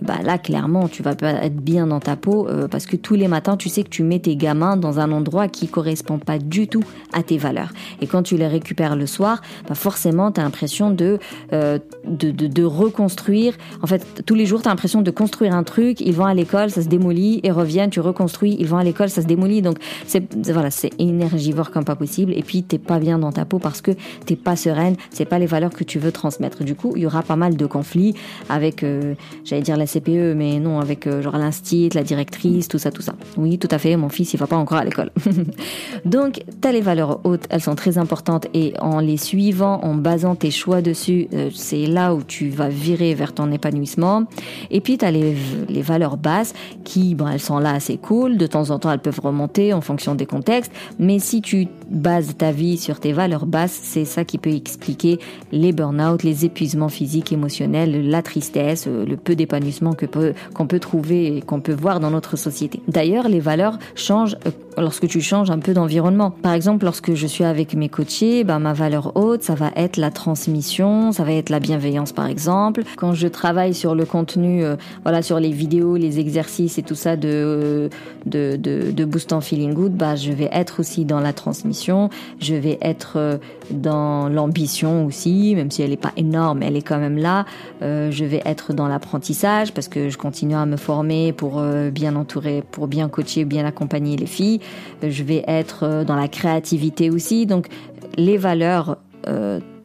bah 0.00 0.18
là 0.22 0.38
clairement 0.38 0.88
tu 0.88 1.02
vas 1.02 1.14
pas 1.14 1.32
être 1.44 1.56
bien 1.56 1.86
dans 1.86 2.00
ta 2.00 2.16
peau 2.16 2.48
euh, 2.48 2.68
parce 2.68 2.86
que 2.86 2.96
tous 2.96 3.14
les 3.14 3.28
matins 3.28 3.56
tu 3.56 3.68
sais 3.68 3.82
que 3.82 3.88
tu 3.88 4.02
mets 4.02 4.20
tes 4.20 4.36
gamins 4.36 4.76
dans 4.76 5.00
un 5.00 5.12
endroit 5.12 5.48
qui 5.48 5.68
correspond 5.68 6.18
pas 6.18 6.38
du 6.38 6.68
tout 6.68 6.84
à 7.12 7.22
tes 7.22 7.38
valeurs. 7.38 7.72
Et 8.00 8.06
quand 8.06 8.22
tu 8.22 8.36
les 8.36 8.46
récupères 8.46 8.96
le 8.96 9.06
soir 9.06 9.42
bah 9.68 9.74
forcément 9.74 10.32
tu 10.32 10.40
as 10.40 10.44
l'impression 10.44 10.90
de, 10.90 11.18
euh, 11.52 11.78
de, 12.06 12.30
de, 12.30 12.46
de 12.46 12.64
reconstruire. 12.64 13.54
En 13.82 13.86
fait 13.86 14.22
tous 14.24 14.34
les 14.34 14.46
jours 14.46 14.62
tu 14.62 14.68
as 14.68 14.70
l'impression 14.70 15.02
de 15.02 15.10
construire 15.10 15.54
un 15.54 15.62
truc 15.62 16.00
ils 16.00 16.14
vont 16.14 16.24
à 16.24 16.34
l'école 16.34 16.70
ça 16.70 16.82
se 16.82 16.88
démolit 16.88 17.40
et 17.42 17.50
reviennent 17.50 17.90
tu 17.90 18.00
reconstruis 18.00 18.56
ils 18.58 18.66
vont 18.66 18.78
à 18.78 18.84
l'école 18.84 19.10
ça 19.10 19.22
se 19.22 19.26
démolit. 19.26 19.62
Donc 19.62 19.76
c'est 20.06 20.34
voilà 20.52 20.70
c'est 20.70 20.90
énergivore 20.98 21.70
comme 21.70 21.84
pas 21.84 21.96
possible. 21.96 22.32
Et 22.32 22.42
puis 22.42 22.62
t'es 22.62 22.78
pas 22.78 22.98
bien 22.98 23.18
dans 23.18 23.32
ta 23.32 23.44
peau 23.44 23.58
parce 23.58 23.80
que 23.80 23.90
t'es 24.26 24.36
pas 24.36 24.56
sereine 24.56 24.96
c'est 25.10 25.26
pas 25.26 25.38
les 25.38 25.46
valeurs 25.46 25.70
que 25.70 25.84
tu 25.84 25.98
veux 25.98 26.12
transmettre. 26.12 26.64
Du 26.64 26.74
coup 26.74 26.94
il 26.96 27.02
y 27.02 27.06
aura 27.06 27.22
pas 27.22 27.36
mal 27.36 27.56
de 27.56 27.66
conflits 27.66 28.14
avec 28.48 28.82
euh, 28.82 29.14
j'allais 29.44 29.62
dire 29.62 29.76
la 29.82 29.86
CPE, 29.86 30.34
mais 30.36 30.60
non, 30.60 30.80
avec 30.80 31.06
euh, 31.06 31.22
genre 31.22 31.36
l'instit, 31.36 31.88
la 31.92 32.02
directrice, 32.02 32.68
tout 32.68 32.78
ça, 32.78 32.90
tout 32.90 33.02
ça. 33.02 33.14
Oui, 33.36 33.58
tout 33.58 33.68
à 33.70 33.78
fait, 33.78 33.96
mon 33.96 34.08
fils, 34.08 34.32
il 34.32 34.36
va 34.36 34.46
pas 34.46 34.56
encore 34.56 34.78
à 34.78 34.84
l'école. 34.84 35.10
Donc, 36.04 36.42
tu 36.60 36.68
as 36.68 36.72
les 36.72 36.80
valeurs 36.80 37.20
hautes, 37.24 37.46
elles 37.50 37.60
sont 37.60 37.74
très 37.74 37.98
importantes 37.98 38.46
et 38.54 38.74
en 38.80 39.00
les 39.00 39.16
suivant, 39.16 39.80
en 39.82 39.94
basant 39.94 40.36
tes 40.36 40.50
choix 40.50 40.82
dessus, 40.82 41.28
euh, 41.34 41.50
c'est 41.52 41.86
là 41.86 42.14
où 42.14 42.22
tu 42.22 42.48
vas 42.48 42.68
virer 42.68 43.14
vers 43.14 43.32
ton 43.32 43.50
épanouissement. 43.50 44.24
Et 44.70 44.80
puis, 44.80 44.98
tu 44.98 45.04
as 45.04 45.10
les, 45.10 45.36
les 45.68 45.82
valeurs 45.82 46.16
basses 46.16 46.54
qui, 46.84 47.16
elles 47.32 47.40
sont 47.40 47.58
là 47.58 47.72
assez 47.72 47.96
cool, 47.96 48.36
de 48.36 48.46
temps 48.46 48.70
en 48.70 48.78
temps, 48.78 48.92
elles 48.92 49.00
peuvent 49.00 49.20
remonter 49.20 49.72
en 49.72 49.80
fonction 49.80 50.14
des 50.14 50.26
contextes, 50.26 50.72
mais 50.98 51.18
si 51.18 51.42
tu 51.42 51.66
bases 51.90 52.36
ta 52.36 52.52
vie 52.52 52.78
sur 52.78 53.00
tes 53.00 53.12
valeurs 53.12 53.46
basses, 53.46 53.78
c'est 53.82 54.04
ça 54.04 54.24
qui 54.24 54.38
peut 54.38 54.50
expliquer 54.50 55.18
les 55.50 55.72
burn-out, 55.72 56.22
les 56.22 56.44
épuisements 56.44 56.88
physiques, 56.88 57.32
émotionnels, 57.32 58.08
la 58.08 58.22
tristesse, 58.22 58.86
euh, 58.86 59.04
le 59.04 59.16
peu 59.16 59.34
d'épanouissement 59.34 59.71
qu'on 59.80 60.66
peut 60.66 60.80
trouver 60.80 61.36
et 61.36 61.42
qu'on 61.42 61.60
peut 61.60 61.72
voir 61.72 62.00
dans 62.00 62.10
notre 62.10 62.36
société. 62.36 62.80
D'ailleurs, 62.88 63.28
les 63.28 63.40
valeurs 63.40 63.78
changent 63.94 64.36
lorsque 64.78 65.06
tu 65.06 65.20
changes 65.20 65.50
un 65.50 65.58
peu 65.58 65.74
d'environnement. 65.74 66.30
Par 66.30 66.52
exemple, 66.52 66.84
lorsque 66.84 67.14
je 67.14 67.26
suis 67.26 67.44
avec 67.44 67.74
mes 67.74 67.88
coachés, 67.88 68.44
ben, 68.44 68.58
ma 68.58 68.72
valeur 68.72 69.12
haute, 69.16 69.42
ça 69.42 69.54
va 69.54 69.70
être 69.76 69.96
la 69.96 70.10
transmission, 70.10 71.12
ça 71.12 71.24
va 71.24 71.32
être 71.32 71.50
la 71.50 71.60
bienveillance 71.60 72.12
par 72.12 72.26
exemple. 72.26 72.82
Quand 72.96 73.14
je 73.14 73.28
travaille 73.28 73.74
sur 73.74 73.94
le 73.94 74.04
contenu, 74.04 74.64
euh, 74.64 74.76
voilà, 75.02 75.22
sur 75.22 75.40
les 75.40 75.50
vidéos, 75.50 75.96
les 75.96 76.18
exercices 76.18 76.78
et 76.78 76.82
tout 76.82 76.94
ça 76.94 77.16
de, 77.16 77.90
de, 78.26 78.56
de, 78.56 78.90
de 78.90 79.04
Boost 79.04 79.32
en 79.32 79.40
Feeling 79.40 79.74
Good, 79.74 79.92
bah, 79.92 80.16
je 80.16 80.32
vais 80.32 80.48
être 80.52 80.80
aussi 80.80 81.04
dans 81.04 81.20
la 81.20 81.32
transmission, 81.32 82.10
je 82.40 82.54
vais 82.54 82.78
être 82.82 83.14
euh, 83.16 83.38
dans 83.70 84.28
l'ambition 84.28 85.06
aussi, 85.06 85.54
même 85.54 85.70
si 85.70 85.82
elle 85.82 85.90
n'est 85.90 85.96
pas 85.96 86.12
énorme, 86.16 86.62
elle 86.62 86.76
est 86.76 86.82
quand 86.82 86.98
même 86.98 87.18
là. 87.18 87.44
Euh, 87.82 88.10
je 88.10 88.24
vais 88.24 88.42
être 88.44 88.72
dans 88.72 88.88
l'apprentissage 88.88 89.72
parce 89.72 89.88
que 89.88 90.08
je 90.08 90.18
continue 90.18 90.54
à 90.54 90.66
me 90.66 90.76
former 90.76 91.32
pour 91.32 91.58
euh, 91.58 91.90
bien 91.90 92.16
entourer, 92.16 92.62
pour 92.70 92.86
bien 92.86 93.08
coacher, 93.08 93.44
bien 93.44 93.64
accompagner 93.64 94.16
les 94.16 94.26
filles. 94.26 94.60
Euh, 95.02 95.10
je 95.10 95.22
vais 95.22 95.44
être 95.46 96.04
dans 96.04 96.16
la 96.16 96.28
créativité 96.28 97.10
aussi. 97.10 97.46
Donc 97.46 97.68
les 98.16 98.36
valeurs 98.36 98.98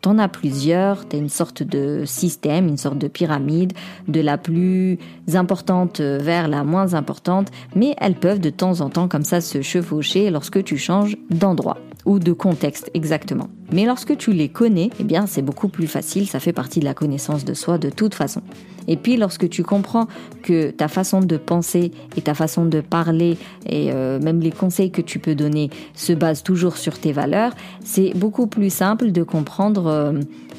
t'en 0.02 0.18
as 0.18 0.28
plusieurs, 0.28 1.08
t'as 1.08 1.18
une 1.18 1.30
sorte 1.30 1.64
de 1.64 2.04
système, 2.06 2.68
une 2.68 2.78
sorte 2.78 2.98
de 2.98 3.08
pyramide, 3.08 3.74
de 4.08 4.22
la 4.22 4.38
plus 4.38 4.98
importante 5.34 6.02
vers 6.02 6.48
la 6.48 6.64
moins 6.64 6.94
importante, 6.94 7.50
mais 7.76 7.94
elles 8.00 8.16
peuvent 8.16 8.40
de 8.40 8.50
temps 8.50 8.82
en 8.82 8.90
temps 8.90 9.08
comme 9.08 9.24
ça 9.24 9.42
se 9.42 9.62
chevaucher 9.62 10.30
lorsque 10.30 10.64
tu 10.64 10.78
changes 10.78 11.18
d'endroit 11.30 11.78
ou 12.06 12.20
de 12.20 12.32
contexte 12.32 12.90
exactement. 12.94 13.50
Mais 13.72 13.86
lorsque 13.86 14.18
tu 14.18 14.32
les 14.32 14.50
connais, 14.50 14.90
eh 15.00 15.04
bien 15.04 15.28
c'est 15.28 15.42
beaucoup 15.42 15.68
plus 15.68 15.88
facile, 15.88 16.28
ça 16.28 16.40
fait 16.40 16.54
partie 16.54 16.80
de 16.80 16.86
la 16.86 16.94
connaissance 16.94 17.46
de 17.46 17.54
soi 17.54 17.78
de 17.78 17.90
toute 17.90 18.16
façon. 18.16 18.42
Et 18.88 18.96
puis 18.96 19.18
lorsque 19.18 19.50
tu 19.50 19.64
comprends 19.64 20.08
que 20.42 20.72
ta 20.72 20.88
façon 20.88 21.20
de 21.20 21.38
penser 21.38 21.92
et 22.16 22.22
ta 22.22 22.34
façon 22.34 22.66
de 22.66 22.82
parler 22.82 23.38
et 23.66 23.92
euh, 23.92 24.20
même 24.20 24.40
les 24.40 24.52
conseils 24.52 24.92
que 24.92 25.02
tu 25.02 25.20
peux 25.20 25.36
donner 25.36 25.70
se 25.94 26.14
basent 26.14 26.44
toujours 26.44 26.78
sur 26.78 26.98
tes 26.98 27.12
valeurs, 27.12 27.54
c'est 27.84 28.14
beaucoup 28.16 28.48
plus 28.48 28.74
simple 28.74 29.12
de 29.12 29.24
comprendre 29.24 29.88
euh, 29.88 30.14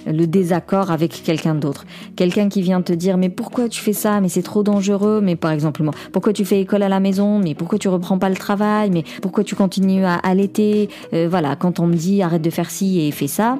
le 0.06 0.26
désaccord 0.26 0.90
avec 0.90 1.22
quelqu'un 1.22 1.54
d'autre. 1.54 1.86
Quelqu'un 2.16 2.48
qui 2.48 2.62
vient 2.62 2.82
te 2.82 2.92
dire 2.92 3.16
mais 3.16 3.28
pourquoi 3.28 3.68
tu 3.68 3.80
fais 3.80 3.92
ça? 3.92 4.20
Mais 4.20 4.28
c'est 4.28 4.42
trop 4.42 4.62
dangereux. 4.62 5.20
Mais 5.22 5.36
par 5.36 5.50
exemple 5.50 5.82
pourquoi 6.12 6.32
tu 6.32 6.44
fais 6.44 6.60
école 6.60 6.82
à 6.82 6.88
la 6.88 7.00
maison? 7.00 7.38
Mais 7.38 7.54
pourquoi 7.54 7.78
tu 7.78 7.88
reprends 7.88 8.18
pas 8.18 8.28
le 8.28 8.36
travail? 8.36 8.90
Mais 8.90 9.04
pourquoi 9.22 9.44
tu 9.44 9.54
continues 9.54 10.04
à 10.04 10.14
allaiter 10.14 10.88
euh, 11.12 11.28
Voilà, 11.30 11.56
quand 11.56 11.80
on 11.80 11.86
me 11.86 11.94
dit 11.94 12.22
arrête 12.22 12.42
de 12.42 12.50
faire 12.50 12.70
ci 12.70 12.97
et 12.98 13.10
fais 13.12 13.28
ça, 13.28 13.58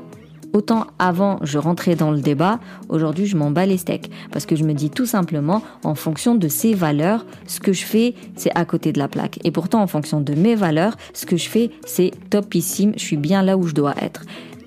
Autant 0.54 0.87
avant 0.99 1.38
je 1.42 1.59
rentrais 1.59 1.95
dans 1.95 2.11
le 2.11 2.21
débat, 2.21 2.59
aujourd'hui 2.88 3.26
je 3.26 3.37
m'en 3.37 3.50
bats 3.50 3.66
les 3.66 3.76
steaks. 3.76 4.11
Parce 4.33 4.47
que 4.47 4.57
je 4.57 4.64
me 4.64 4.73
dis 4.73 4.90
tout 4.90 5.07
simplement, 5.07 5.62
en 5.85 5.95
fonction 5.95 6.35
de 6.35 6.49
ces 6.49 6.75
valeurs, 6.75 7.26
ce 7.47 7.61
que 7.61 7.73
je 7.73 7.85
fais, 7.85 8.14
c'est 8.35 8.50
à 8.57 8.64
côté 8.64 8.92
de 8.92 8.99
la 8.99 9.09
plaque. 9.09 9.38
Et 9.45 9.50
pourtant, 9.50 9.83
en 9.83 9.87
fonction 9.87 10.21
de 10.21 10.35
mes 10.35 10.54
valeurs, 10.54 10.97
ce 11.12 11.26
que 11.26 11.37
je 11.37 11.49
fais, 11.49 11.71
c'est 11.85 12.12
topissime, 12.30 12.92
je 12.97 13.02
suis 13.02 13.16
bien 13.16 13.42
là 13.42 13.59
où 13.59 13.66
je 13.66 13.75
dois 13.75 13.95
être. 14.00 14.23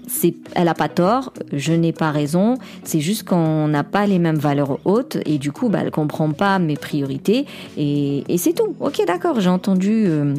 C'est, 0.08 0.36
elle 0.56 0.68
a 0.68 0.74
pas 0.74 0.90
tort, 0.90 1.34
je 1.54 1.72
n'ai 1.72 1.94
pas 1.94 2.12
raison, 2.12 2.56
c'est 2.84 3.00
juste 3.00 3.24
qu'on 3.24 3.70
n'a 3.70 3.84
pas 3.84 4.06
les 4.06 4.20
mêmes 4.20 4.38
valeurs 4.38 4.78
hautes 4.84 5.18
et 5.26 5.38
du 5.38 5.54
coup, 5.54 5.70
bah, 5.70 5.80
elle 5.82 5.92
comprend 5.92 6.32
pas 6.32 6.60
mes 6.60 6.76
priorités 6.76 7.46
et, 7.78 8.24
c'est 8.38 8.54
tout. 8.54 8.76
Ok, 8.82 9.02
d'accord, 9.08 9.40
j'ai 9.40 9.50
entendu 9.50 10.04
euh, 10.08 10.36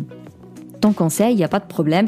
ton 0.82 0.92
conseil, 0.92 1.32
il 1.32 1.36
n'y 1.36 1.44
a 1.44 1.48
pas 1.48 1.58
de 1.58 1.66
problème 1.66 2.06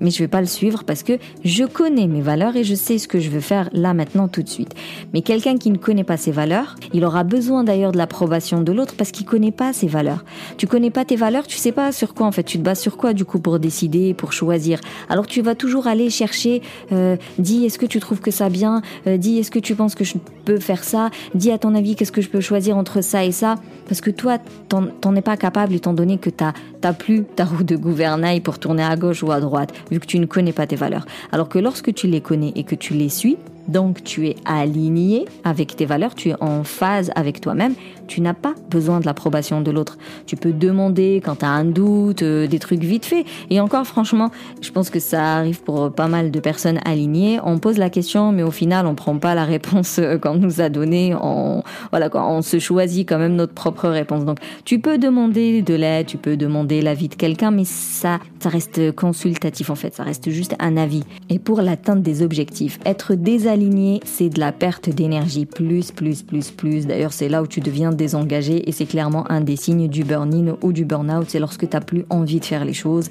mais 0.00 0.10
je 0.10 0.18
vais 0.18 0.28
pas 0.28 0.40
le 0.40 0.46
suivre 0.46 0.84
parce 0.84 1.02
que 1.02 1.14
je 1.44 1.64
connais 1.64 2.06
mes 2.06 2.20
valeurs 2.20 2.56
et 2.56 2.64
je 2.64 2.74
sais 2.74 2.98
ce 2.98 3.08
que 3.08 3.20
je 3.20 3.30
veux 3.30 3.40
faire 3.40 3.68
là 3.72 3.94
maintenant 3.94 4.28
tout 4.28 4.42
de 4.42 4.48
suite. 4.48 4.74
Mais 5.12 5.22
quelqu'un 5.22 5.56
qui 5.56 5.70
ne 5.70 5.78
connaît 5.78 6.04
pas 6.04 6.16
ses 6.16 6.32
valeurs, 6.32 6.76
il 6.92 7.04
aura 7.04 7.24
besoin 7.24 7.64
d'ailleurs 7.64 7.92
de 7.92 7.98
l'approbation 7.98 8.60
de 8.60 8.72
l'autre 8.72 8.94
parce 8.96 9.10
qu'il 9.10 9.26
connaît 9.26 9.52
pas 9.52 9.72
ses 9.72 9.86
valeurs. 9.86 10.24
Tu 10.56 10.66
connais 10.66 10.90
pas 10.90 11.04
tes 11.04 11.16
valeurs, 11.16 11.46
tu 11.46 11.56
sais 11.56 11.72
pas 11.72 11.92
sur 11.92 12.14
quoi 12.14 12.26
en 12.26 12.32
fait, 12.32 12.44
tu 12.44 12.58
te 12.58 12.62
bases 12.62 12.80
sur 12.80 12.96
quoi 12.96 13.12
du 13.12 13.24
coup 13.24 13.38
pour 13.38 13.58
décider, 13.58 14.14
pour 14.14 14.32
choisir. 14.32 14.80
Alors 15.08 15.26
tu 15.26 15.42
vas 15.42 15.54
toujours 15.54 15.86
aller 15.86 16.10
chercher, 16.10 16.62
euh, 16.92 17.16
dis 17.38 17.64
est-ce 17.64 17.78
que 17.78 17.86
tu 17.86 18.00
trouves 18.00 18.20
que 18.20 18.30
ça 18.30 18.48
bien, 18.48 18.82
euh, 19.06 19.16
dis 19.16 19.38
est-ce 19.38 19.50
que 19.50 19.58
tu 19.58 19.74
penses 19.74 19.94
que 19.94 20.04
je 20.04 20.14
peux 20.44 20.58
faire 20.58 20.84
ça, 20.84 21.10
dis 21.34 21.50
à 21.50 21.58
ton 21.58 21.74
avis 21.74 21.96
qu'est-ce 21.96 22.12
que 22.12 22.20
je 22.20 22.28
peux 22.28 22.40
choisir 22.40 22.76
entre 22.76 23.02
ça 23.02 23.24
et 23.24 23.32
ça, 23.32 23.56
parce 23.88 24.00
que 24.00 24.10
toi 24.10 24.38
t'en 24.68 25.14
es 25.14 25.22
pas 25.22 25.36
capable 25.36 25.74
étant 25.74 25.92
donné 25.92 26.18
que 26.18 26.30
t'as 26.30 26.52
plus 26.92 27.24
ta 27.24 27.44
roue 27.44 27.64
de 27.64 27.76
gouvernail 27.76 28.40
pour 28.40 28.58
tourner 28.58 28.82
à 28.82 28.96
gauche 28.96 29.22
ou 29.22 29.30
à 29.30 29.40
droite, 29.40 29.71
vu 29.90 30.00
que 30.00 30.06
tu 30.06 30.18
ne 30.18 30.26
connais 30.26 30.52
pas 30.52 30.66
tes 30.66 30.76
valeurs. 30.76 31.06
Alors 31.30 31.48
que 31.48 31.58
lorsque 31.58 31.92
tu 31.94 32.06
les 32.06 32.20
connais 32.20 32.52
et 32.54 32.64
que 32.64 32.74
tu 32.74 32.94
les 32.94 33.08
suis, 33.08 33.36
donc 33.68 34.02
tu 34.04 34.28
es 34.28 34.36
aligné 34.44 35.24
avec 35.44 35.76
tes 35.76 35.86
valeurs, 35.86 36.14
tu 36.14 36.30
es 36.30 36.34
en 36.40 36.64
phase 36.64 37.10
avec 37.14 37.40
toi-même, 37.40 37.74
tu 38.06 38.20
n'as 38.20 38.34
pas 38.34 38.54
besoin 38.70 39.00
de 39.00 39.06
l'approbation 39.06 39.60
de 39.60 39.70
l'autre. 39.70 39.96
Tu 40.26 40.36
peux 40.36 40.52
demander 40.52 41.22
quand 41.24 41.36
tu 41.36 41.44
as 41.44 41.50
un 41.50 41.64
doute, 41.64 42.22
euh, 42.22 42.46
des 42.46 42.58
trucs 42.58 42.82
vite 42.82 43.06
fait. 43.06 43.24
Et 43.50 43.60
encore 43.60 43.86
franchement, 43.86 44.30
je 44.60 44.70
pense 44.70 44.90
que 44.90 45.00
ça 45.00 45.36
arrive 45.36 45.62
pour 45.62 45.92
pas 45.92 46.08
mal 46.08 46.30
de 46.30 46.40
personnes 46.40 46.80
alignées. 46.84 47.38
On 47.42 47.58
pose 47.58 47.78
la 47.78 47.90
question, 47.90 48.32
mais 48.32 48.42
au 48.42 48.50
final, 48.50 48.86
on 48.86 48.94
prend 48.94 49.16
pas 49.18 49.34
la 49.34 49.44
réponse 49.44 49.98
euh, 49.98 50.18
qu'on 50.18 50.34
nous 50.34 50.60
a 50.60 50.68
donnée. 50.68 51.14
On, 51.14 51.62
voilà, 51.90 52.10
on 52.14 52.42
se 52.42 52.58
choisit 52.58 53.08
quand 53.08 53.18
même 53.18 53.34
notre 53.34 53.54
propre 53.54 53.88
réponse. 53.88 54.24
Donc, 54.24 54.38
tu 54.64 54.78
peux 54.78 54.98
demander 54.98 55.62
de 55.62 55.74
l'aide, 55.74 56.06
tu 56.06 56.18
peux 56.18 56.36
demander 56.36 56.82
l'avis 56.82 57.08
de 57.08 57.14
quelqu'un, 57.14 57.50
mais 57.50 57.64
ça, 57.64 58.18
ça 58.40 58.48
reste 58.48 58.92
consultatif 58.92 59.70
en 59.70 59.74
fait. 59.74 59.94
Ça 59.94 60.02
reste 60.02 60.30
juste 60.30 60.54
un 60.58 60.76
avis. 60.76 61.04
Et 61.30 61.38
pour 61.38 61.62
l'atteinte 61.62 62.02
des 62.02 62.22
objectifs, 62.22 62.78
être 62.84 63.14
désaligné, 63.56 64.00
c'est 64.04 64.30
de 64.30 64.40
la 64.40 64.50
perte 64.50 64.88
d'énergie 64.88 65.44
plus, 65.44 65.90
plus, 65.90 66.22
plus, 66.22 66.50
plus. 66.50 66.86
D'ailleurs, 66.86 67.12
c'est 67.12 67.28
là 67.28 67.42
où 67.42 67.46
tu 67.46 67.60
deviens 67.60 67.92
désengagé 67.92 68.66
et 68.66 68.72
c'est 68.72 68.86
clairement 68.86 69.30
un 69.30 69.42
des 69.42 69.56
signes 69.56 69.88
du 69.88 70.04
burn-in 70.04 70.56
ou 70.62 70.72
du 70.72 70.86
burn-out. 70.86 71.26
C'est 71.28 71.38
lorsque 71.38 71.68
tu 71.68 71.76
n'as 71.76 71.82
plus 71.82 72.06
envie 72.08 72.40
de 72.40 72.44
faire 72.44 72.64
les 72.64 72.72
choses 72.72 73.10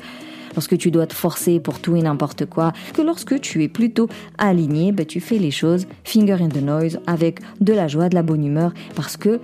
lorsque 0.55 0.77
tu 0.77 0.89
dois 0.89 1.05
te 1.05 1.13
forcer 1.13 1.59
pour 1.59 1.79
tout 1.79 1.95
et 1.95 2.01
n'importe 2.01 2.45
quoi, 2.45 2.73
que 2.93 3.01
lorsque 3.01 3.39
tu 3.39 3.63
es 3.63 3.69
plutôt 3.69 4.09
aligné, 4.37 4.91
ben, 4.91 5.05
tu 5.05 5.21
fais 5.21 5.37
les 5.37 5.51
choses 5.51 5.85
finger 6.03 6.37
in 6.41 6.49
the 6.49 6.61
noise 6.61 6.99
avec 7.07 7.39
de 7.61 7.71
la 7.71 7.87
joie, 7.87 8.09
de 8.09 8.15
la 8.15 8.23
bonne 8.23 8.43
humeur, 8.43 8.73
parce 8.95 9.15
que 9.15 9.39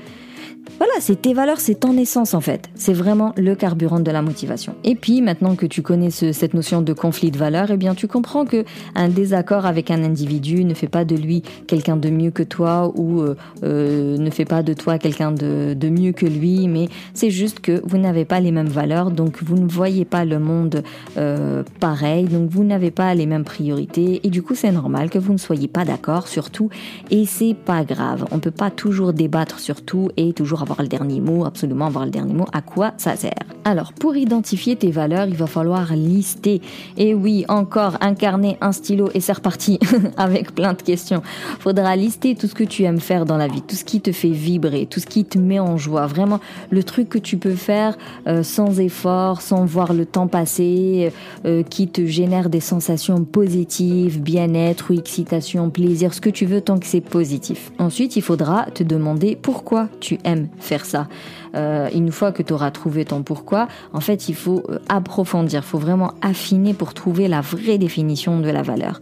voilà, 0.77 0.93
c'est 0.99 1.21
tes 1.21 1.33
valeurs, 1.33 1.59
c'est 1.59 1.79
ton 1.79 1.97
essence 1.97 2.33
en 2.33 2.41
fait. 2.41 2.69
C'est 2.75 2.93
vraiment 2.93 3.33
le 3.35 3.55
carburant 3.55 3.99
de 3.99 4.11
la 4.11 4.21
motivation. 4.21 4.75
Et 4.83 4.95
puis 4.95 5.21
maintenant 5.21 5.55
que 5.55 5.65
tu 5.65 5.81
connais 5.81 6.11
cette 6.11 6.53
notion 6.53 6.81
de 6.81 6.93
conflit 6.93 7.31
de 7.31 7.37
valeurs, 7.37 7.71
eh 7.71 7.77
bien 7.77 7.95
tu 7.95 8.07
comprends 8.07 8.45
que 8.45 8.63
un 8.93 9.09
désaccord 9.09 9.65
avec 9.65 9.89
un 9.91 10.03
individu 10.03 10.63
ne 10.65 10.73
fait 10.73 10.87
pas 10.87 11.05
de 11.05 11.15
lui 11.15 11.41
quelqu'un 11.65 11.97
de 11.97 12.09
mieux 12.09 12.31
que 12.31 12.43
toi 12.43 12.91
ou 12.95 13.21
euh, 13.21 13.35
euh, 13.63 14.17
ne 14.17 14.29
fait 14.29 14.45
pas 14.45 14.61
de 14.61 14.73
toi 14.73 14.99
quelqu'un 14.99 15.31
de, 15.31 15.89
mieux 15.89 16.11
que 16.11 16.25
lui, 16.25 16.67
mais 16.67 16.89
c'est 17.13 17.31
juste 17.31 17.59
que 17.59 17.81
vous 17.85 17.97
n'avez 17.97 18.25
pas 18.25 18.39
les 18.39 18.51
mêmes 18.51 18.67
valeurs, 18.67 19.09
donc 19.09 19.41
vous 19.41 19.57
ne 19.57 19.67
voyez 19.67 20.05
pas 20.05 20.25
le 20.25 20.37
monde 20.37 20.83
euh, 21.17 21.63
pareil, 21.79 22.25
donc 22.25 22.49
vous 22.49 22.63
n'avez 22.63 22.91
pas 22.91 23.15
les 23.15 23.25
mêmes 23.25 23.45
priorités 23.45 24.19
et 24.23 24.29
du 24.29 24.43
coup 24.43 24.53
c'est 24.53 24.71
normal 24.71 25.09
que 25.09 25.17
vous 25.17 25.31
ne 25.31 25.37
soyez 25.37 25.67
pas 25.67 25.85
d'accord 25.85 26.27
sur 26.27 26.49
tout 26.49 26.69
et 27.09 27.25
c'est 27.25 27.55
pas 27.55 27.83
grave. 27.83 28.25
On 28.31 28.39
peut 28.39 28.51
pas 28.51 28.69
toujours 28.69 29.13
débattre 29.13 29.59
sur 29.59 29.81
tout 29.81 30.09
et 30.17 30.33
toujours 30.33 30.56
avoir 30.61 30.81
le 30.81 30.87
dernier 30.87 31.21
mot, 31.21 31.45
absolument 31.45 31.87
avoir 31.87 32.05
le 32.05 32.11
dernier 32.11 32.33
mot. 32.33 32.45
À 32.53 32.61
quoi 32.61 32.93
ça 32.97 33.15
sert 33.15 33.31
Alors, 33.65 33.93
pour 33.93 34.15
identifier 34.15 34.75
tes 34.75 34.91
valeurs, 34.91 35.27
il 35.27 35.35
va 35.35 35.47
falloir 35.47 35.93
lister. 35.95 36.61
Et 36.97 37.13
oui, 37.13 37.45
encore 37.47 37.97
incarner 38.01 38.57
un 38.61 38.71
stylo 38.71 39.09
et 39.13 39.19
c'est 39.19 39.33
reparti 39.33 39.79
avec 40.17 40.53
plein 40.53 40.73
de 40.73 40.81
questions. 40.81 41.21
Faudra 41.59 41.95
lister 41.95 42.35
tout 42.35 42.47
ce 42.47 42.55
que 42.55 42.63
tu 42.63 42.83
aimes 42.83 42.99
faire 42.99 43.25
dans 43.25 43.37
la 43.37 43.47
vie, 43.47 43.61
tout 43.61 43.75
ce 43.75 43.85
qui 43.85 44.01
te 44.01 44.11
fait 44.11 44.29
vibrer, 44.29 44.85
tout 44.85 44.99
ce 44.99 45.05
qui 45.05 45.25
te 45.25 45.37
met 45.37 45.59
en 45.59 45.77
joie. 45.77 46.07
Vraiment, 46.07 46.39
le 46.69 46.83
truc 46.83 47.09
que 47.09 47.19
tu 47.19 47.37
peux 47.37 47.55
faire 47.55 47.97
euh, 48.27 48.43
sans 48.43 48.79
effort, 48.79 49.41
sans 49.41 49.65
voir 49.65 49.93
le 49.93 50.05
temps 50.05 50.27
passer, 50.27 51.11
euh, 51.45 51.63
qui 51.63 51.87
te 51.87 52.05
génère 52.05 52.49
des 52.49 52.59
sensations 52.59 53.23
positives, 53.23 54.21
bien-être 54.21 54.91
ou 54.91 54.97
excitation, 54.97 55.69
plaisir, 55.69 56.13
ce 56.13 56.21
que 56.21 56.29
tu 56.29 56.45
veux 56.45 56.61
tant 56.61 56.79
que 56.79 56.85
c'est 56.85 57.01
positif. 57.01 57.71
Ensuite, 57.79 58.15
il 58.15 58.21
faudra 58.21 58.65
te 58.73 58.83
demander 58.83 59.37
pourquoi 59.41 59.89
tu 59.99 60.17
aimes 60.23 60.46
faire 60.59 60.85
ça. 60.85 61.07
Euh, 61.55 61.89
une 61.93 62.11
fois 62.11 62.31
que 62.31 62.43
tu 62.43 62.53
auras 62.53 62.71
trouvé 62.71 63.05
ton 63.05 63.23
pourquoi, 63.23 63.67
en 63.93 63.99
fait, 63.99 64.29
il 64.29 64.35
faut 64.35 64.63
euh, 64.69 64.79
approfondir, 64.89 65.61
il 65.63 65.67
faut 65.67 65.77
vraiment 65.77 66.13
affiner 66.21 66.73
pour 66.73 66.93
trouver 66.93 67.27
la 67.27 67.41
vraie 67.41 67.77
définition 67.77 68.39
de 68.39 68.49
la 68.49 68.61
valeur. 68.61 69.01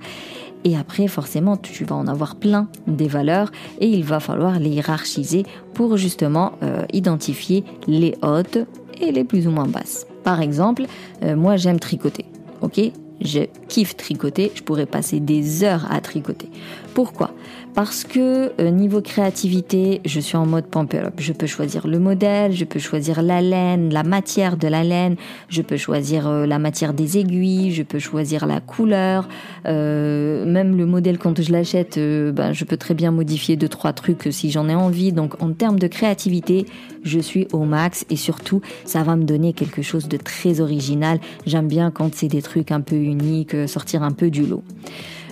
Et 0.63 0.75
après, 0.75 1.07
forcément, 1.07 1.57
tu 1.57 1.85
vas 1.85 1.95
en 1.95 2.07
avoir 2.07 2.35
plein 2.35 2.67
des 2.87 3.07
valeurs 3.07 3.51
et 3.79 3.87
il 3.87 4.03
va 4.03 4.19
falloir 4.19 4.59
les 4.59 4.69
hiérarchiser 4.69 5.45
pour 5.73 5.97
justement 5.97 6.53
euh, 6.63 6.85
identifier 6.91 7.63
les 7.87 8.15
hautes 8.23 8.57
et 8.99 9.11
les 9.11 9.23
plus 9.23 9.47
ou 9.47 9.51
moins 9.51 9.67
basses. 9.67 10.07
Par 10.23 10.41
exemple, 10.41 10.85
moi 11.21 11.55
j'aime 11.55 11.79
tricoter. 11.79 12.25
Ok, 12.61 12.79
je 13.21 13.41
kiffe 13.67 13.95
tricoter, 13.95 14.51
je 14.55 14.63
pourrais 14.63 14.85
passer 14.85 15.19
des 15.19 15.63
heures 15.63 15.85
à 15.91 16.01
tricoter. 16.01 16.49
Pourquoi? 16.95 17.31
Parce 17.73 18.05
que 18.05 18.53
euh, 18.61 18.69
niveau 18.69 19.01
créativité, 19.01 19.99
je 20.05 20.21
suis 20.21 20.37
en 20.37 20.45
mode 20.45 20.65
pump 20.67 20.93
up. 20.93 21.15
Je 21.17 21.33
peux 21.33 21.45
choisir 21.45 21.87
le 21.87 21.99
modèle, 21.99 22.53
je 22.53 22.63
peux 22.63 22.79
choisir 22.79 23.21
la 23.21 23.41
laine, 23.41 23.93
la 23.93 24.03
matière 24.03 24.55
de 24.55 24.69
la 24.69 24.81
laine, 24.81 25.17
je 25.49 25.61
peux 25.61 25.75
choisir 25.75 26.25
euh, 26.25 26.45
la 26.45 26.57
matière 26.57 26.93
des 26.93 27.17
aiguilles, 27.17 27.73
je 27.73 27.83
peux 27.83 27.99
choisir 27.99 28.45
la 28.45 28.61
couleur, 28.61 29.27
euh, 29.65 30.45
même 30.45 30.77
le 30.77 30.85
modèle 30.85 31.17
quand 31.17 31.41
je 31.41 31.51
l'achète, 31.51 31.99
ben, 31.99 32.53
je 32.53 32.63
peux 32.63 32.77
très 32.77 32.93
bien 32.93 33.11
modifier 33.11 33.57
deux 33.57 33.67
trois 33.67 33.91
trucs 33.91 34.29
si 34.31 34.49
j'en 34.49 34.69
ai 34.69 34.75
envie. 34.75 35.11
Donc 35.11 35.43
en 35.43 35.51
termes 35.51 35.79
de 35.79 35.87
créativité, 35.87 36.65
je 37.03 37.19
suis 37.19 37.45
au 37.51 37.65
max 37.65 38.05
et 38.09 38.15
surtout 38.15 38.61
ça 38.85 39.03
va 39.03 39.17
me 39.17 39.25
donner 39.25 39.51
quelque 39.51 39.81
chose 39.81 40.07
de 40.07 40.15
très 40.15 40.61
original. 40.61 41.19
J'aime 41.45 41.67
bien 41.67 41.91
quand 41.91 42.15
c'est 42.15 42.29
des 42.29 42.41
trucs 42.41 42.71
un 42.71 42.79
peu 42.79 42.95
uniques, 42.95 43.67
sortir 43.67 44.01
un 44.01 44.13
peu 44.13 44.29
du 44.29 44.45
lot. 44.45 44.63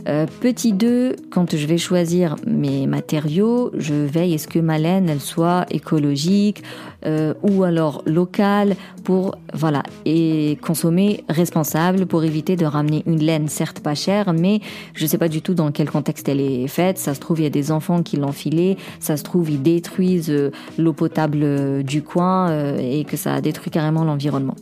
Euh, 0.07 0.25
petit 0.41 0.73
2, 0.73 1.15
quand 1.29 1.55
je 1.55 1.65
vais 1.65 1.77
choisir 1.77 2.35
mes 2.45 2.87
matériaux, 2.87 3.71
je 3.77 3.93
veille 3.93 4.33
est 4.33 4.37
ce 4.37 4.47
que 4.47 4.59
ma 4.59 4.77
laine 4.77 5.07
elle 5.09 5.21
soit 5.21 5.65
écologique 5.69 6.63
euh, 7.05 7.33
ou 7.41 7.63
alors 7.63 8.01
locale 8.05 8.75
pour 9.05 9.37
voilà 9.53 9.83
et 10.05 10.57
consommer 10.61 11.23
responsable 11.29 12.05
pour 12.05 12.23
éviter 12.23 12.55
de 12.55 12.65
ramener 12.65 13.03
une 13.05 13.19
laine 13.19 13.47
certes 13.47 13.79
pas 13.79 13.95
chère 13.95 14.33
mais 14.33 14.59
je 14.93 15.05
sais 15.05 15.17
pas 15.17 15.29
du 15.29 15.41
tout 15.41 15.53
dans 15.53 15.71
quel 15.71 15.89
contexte 15.89 16.27
elle 16.27 16.41
est 16.41 16.67
faite. 16.67 16.97
Ça 16.97 17.13
se 17.13 17.21
trouve 17.21 17.39
il 17.39 17.43
y 17.43 17.47
a 17.47 17.51
des 17.51 17.71
enfants 17.71 18.03
qui 18.03 18.17
l'ont 18.17 18.33
filée, 18.33 18.77
ça 18.99 19.15
se 19.15 19.23
trouve 19.23 19.49
ils 19.51 19.61
détruisent 19.61 20.29
euh, 20.29 20.51
l'eau 20.77 20.93
potable 20.93 21.83
du 21.83 22.01
coin 22.01 22.77
et 22.77 23.05
que 23.05 23.15
ça 23.15 23.39
détruit 23.39 23.71
carrément 23.71 24.03
l'environnement. 24.03 24.55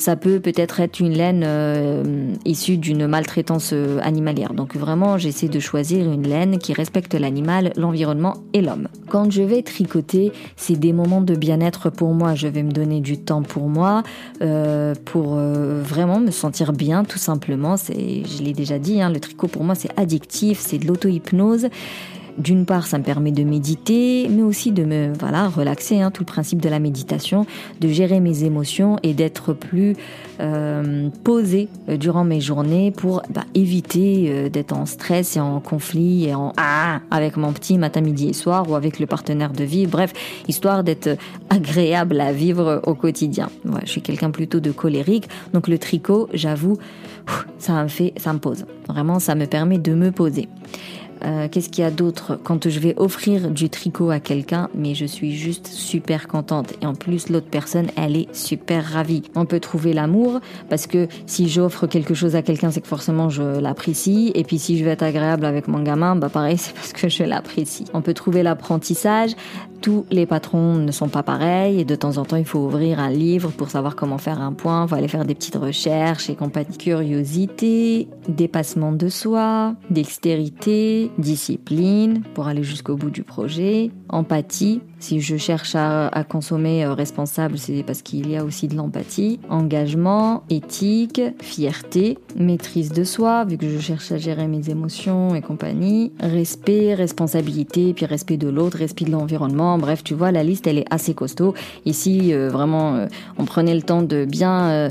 Ça 0.00 0.16
peut 0.16 0.40
peut-être 0.40 0.80
être 0.80 0.98
une 1.00 1.12
laine 1.12 2.38
issue 2.46 2.78
d'une 2.78 3.06
maltraitance 3.06 3.74
animalière. 4.00 4.54
Donc 4.54 4.74
vraiment, 4.74 5.18
j'essaie 5.18 5.48
de 5.48 5.60
choisir 5.60 6.10
une 6.10 6.26
laine 6.26 6.56
qui 6.56 6.72
respecte 6.72 7.12
l'animal, 7.14 7.72
l'environnement 7.76 8.38
et 8.54 8.62
l'homme. 8.62 8.88
Quand 9.10 9.30
je 9.30 9.42
vais 9.42 9.62
tricoter, 9.62 10.32
c'est 10.56 10.78
des 10.78 10.94
moments 10.94 11.20
de 11.20 11.34
bien-être 11.34 11.90
pour 11.90 12.14
moi. 12.14 12.34
Je 12.34 12.48
vais 12.48 12.62
me 12.62 12.72
donner 12.72 13.00
du 13.00 13.18
temps 13.18 13.42
pour 13.42 13.68
moi, 13.68 14.02
euh, 14.40 14.94
pour 15.04 15.34
euh, 15.36 15.82
vraiment 15.82 16.18
me 16.18 16.30
sentir 16.30 16.72
bien, 16.72 17.04
tout 17.04 17.18
simplement. 17.18 17.76
C'est, 17.76 18.22
je 18.24 18.42
l'ai 18.42 18.54
déjà 18.54 18.78
dit, 18.78 19.02
hein, 19.02 19.10
le 19.10 19.20
tricot 19.20 19.48
pour 19.48 19.64
moi 19.64 19.74
c'est 19.74 19.90
addictif, 19.98 20.60
c'est 20.60 20.78
de 20.78 20.86
l'auto-hypnose. 20.86 21.68
D'une 22.38 22.66
part, 22.66 22.86
ça 22.86 22.98
me 22.98 23.04
permet 23.04 23.32
de 23.32 23.44
méditer, 23.44 24.28
mais 24.30 24.42
aussi 24.42 24.72
de 24.72 24.84
me 24.84 25.12
voilà 25.18 25.48
relaxer. 25.48 26.00
Hein, 26.00 26.10
tout 26.10 26.22
le 26.22 26.26
principe 26.26 26.60
de 26.60 26.68
la 26.68 26.78
méditation, 26.78 27.46
de 27.80 27.88
gérer 27.88 28.20
mes 28.20 28.44
émotions 28.44 28.98
et 29.02 29.14
d'être 29.14 29.52
plus 29.52 29.96
euh, 30.40 31.08
posé 31.24 31.68
euh, 31.88 31.96
durant 31.96 32.24
mes 32.24 32.40
journées 32.40 32.90
pour 32.90 33.22
bah, 33.30 33.44
éviter 33.54 34.26
euh, 34.28 34.48
d'être 34.48 34.72
en 34.72 34.86
stress 34.86 35.36
et 35.36 35.40
en 35.40 35.60
conflit 35.60 36.26
et 36.26 36.34
en 36.34 36.52
ah 36.56 37.00
avec 37.10 37.36
mon 37.36 37.52
petit 37.52 37.78
matin, 37.78 38.00
midi 38.00 38.28
et 38.28 38.32
soir 38.32 38.68
ou 38.70 38.74
avec 38.74 38.98
le 38.98 39.06
partenaire 39.06 39.52
de 39.52 39.64
vie. 39.64 39.86
Bref, 39.86 40.12
histoire 40.48 40.84
d'être 40.84 41.16
agréable 41.50 42.20
à 42.20 42.32
vivre 42.32 42.82
au 42.86 42.94
quotidien. 42.94 43.50
Je 43.84 43.90
suis 43.90 44.02
quelqu'un 44.02 44.30
plutôt 44.30 44.60
de 44.60 44.70
colérique, 44.70 45.28
donc 45.52 45.68
le 45.68 45.78
tricot, 45.78 46.28
j'avoue, 46.32 46.78
ça 47.58 47.82
me 47.82 47.88
fait, 47.88 48.12
ça 48.16 48.32
me 48.32 48.38
pose. 48.38 48.64
Vraiment, 48.88 49.18
ça 49.18 49.34
me 49.34 49.46
permet 49.46 49.78
de 49.78 49.94
me 49.94 50.10
poser. 50.10 50.48
Euh, 51.24 51.48
qu'est-ce 51.48 51.68
qu'il 51.68 51.82
y 51.82 51.86
a 51.86 51.90
d'autre 51.90 52.38
Quand 52.42 52.68
je 52.68 52.80
vais 52.80 52.94
offrir 52.96 53.50
du 53.50 53.68
tricot 53.68 54.10
à 54.10 54.20
quelqu'un, 54.20 54.68
mais 54.74 54.94
je 54.94 55.04
suis 55.04 55.32
juste 55.32 55.66
super 55.66 56.28
contente. 56.28 56.72
Et 56.82 56.86
en 56.86 56.94
plus, 56.94 57.28
l'autre 57.28 57.48
personne, 57.50 57.88
elle 57.96 58.16
est 58.16 58.34
super 58.34 58.84
ravie. 58.84 59.22
On 59.34 59.44
peut 59.44 59.60
trouver 59.60 59.92
l'amour 59.92 60.40
parce 60.68 60.86
que 60.86 61.08
si 61.26 61.48
j'offre 61.48 61.86
quelque 61.86 62.14
chose 62.14 62.36
à 62.36 62.42
quelqu'un, 62.42 62.70
c'est 62.70 62.80
que 62.80 62.88
forcément 62.88 63.28
je 63.28 63.42
l'apprécie. 63.42 64.32
Et 64.34 64.44
puis 64.44 64.58
si 64.58 64.78
je 64.78 64.84
veux 64.84 64.90
être 64.90 65.02
agréable 65.02 65.44
avec 65.44 65.68
mon 65.68 65.82
gamin, 65.82 66.16
bah 66.16 66.28
pareil, 66.28 66.58
c'est 66.58 66.74
parce 66.74 66.92
que 66.92 67.08
je 67.08 67.24
l'apprécie. 67.24 67.84
On 67.94 68.02
peut 68.02 68.14
trouver 68.14 68.42
l'apprentissage 68.42 69.34
tous 69.80 70.04
les 70.10 70.26
patrons 70.26 70.74
ne 70.74 70.92
sont 70.92 71.08
pas 71.08 71.22
pareils 71.22 71.80
et 71.80 71.84
de 71.84 71.94
temps 71.94 72.18
en 72.18 72.24
temps 72.24 72.36
il 72.36 72.44
faut 72.44 72.58
ouvrir 72.58 73.00
un 73.00 73.10
livre 73.10 73.50
pour 73.50 73.70
savoir 73.70 73.96
comment 73.96 74.18
faire 74.18 74.40
un 74.40 74.52
point, 74.52 74.84
il 74.84 74.88
faut 74.88 74.94
aller 74.94 75.08
faire 75.08 75.24
des 75.24 75.34
petites 75.34 75.56
recherches 75.56 76.28
et 76.28 76.34
compagnie. 76.34 76.76
Curiosité, 76.76 78.08
dépassement 78.28 78.92
de 78.92 79.08
soi, 79.08 79.74
dextérité, 79.90 81.09
discipline 81.18 82.22
pour 82.34 82.46
aller 82.46 82.62
jusqu'au 82.62 82.96
bout 82.96 83.10
du 83.10 83.22
projet, 83.22 83.90
empathie. 84.08 84.80
Si 85.00 85.22
je 85.22 85.38
cherche 85.38 85.74
à, 85.74 86.10
consommer 86.28 86.84
euh, 86.84 86.92
responsable, 86.92 87.56
c'est 87.56 87.82
parce 87.82 88.02
qu'il 88.02 88.30
y 88.30 88.36
a 88.36 88.44
aussi 88.44 88.68
de 88.68 88.76
l'empathie. 88.76 89.40
Engagement, 89.48 90.42
éthique, 90.50 91.22
fierté, 91.40 92.18
maîtrise 92.38 92.92
de 92.92 93.02
soi, 93.02 93.46
vu 93.46 93.56
que 93.56 93.66
je 93.66 93.78
cherche 93.78 94.12
à 94.12 94.18
gérer 94.18 94.46
mes 94.46 94.68
émotions 94.68 95.34
et 95.34 95.40
compagnie. 95.40 96.12
Respect, 96.20 96.94
responsabilité, 96.94 97.94
puis 97.94 98.04
respect 98.04 98.36
de 98.36 98.48
l'autre, 98.48 98.76
respect 98.76 99.06
de 99.06 99.10
l'environnement. 99.10 99.78
Bref, 99.78 100.04
tu 100.04 100.12
vois, 100.12 100.32
la 100.32 100.44
liste, 100.44 100.66
elle 100.66 100.78
est 100.78 100.92
assez 100.92 101.14
costaud. 101.14 101.54
Ici, 101.86 102.34
euh, 102.34 102.50
vraiment, 102.50 102.96
euh, 102.96 103.06
on 103.38 103.46
prenait 103.46 103.74
le 103.74 103.82
temps 103.82 104.02
de 104.02 104.26
bien 104.26 104.90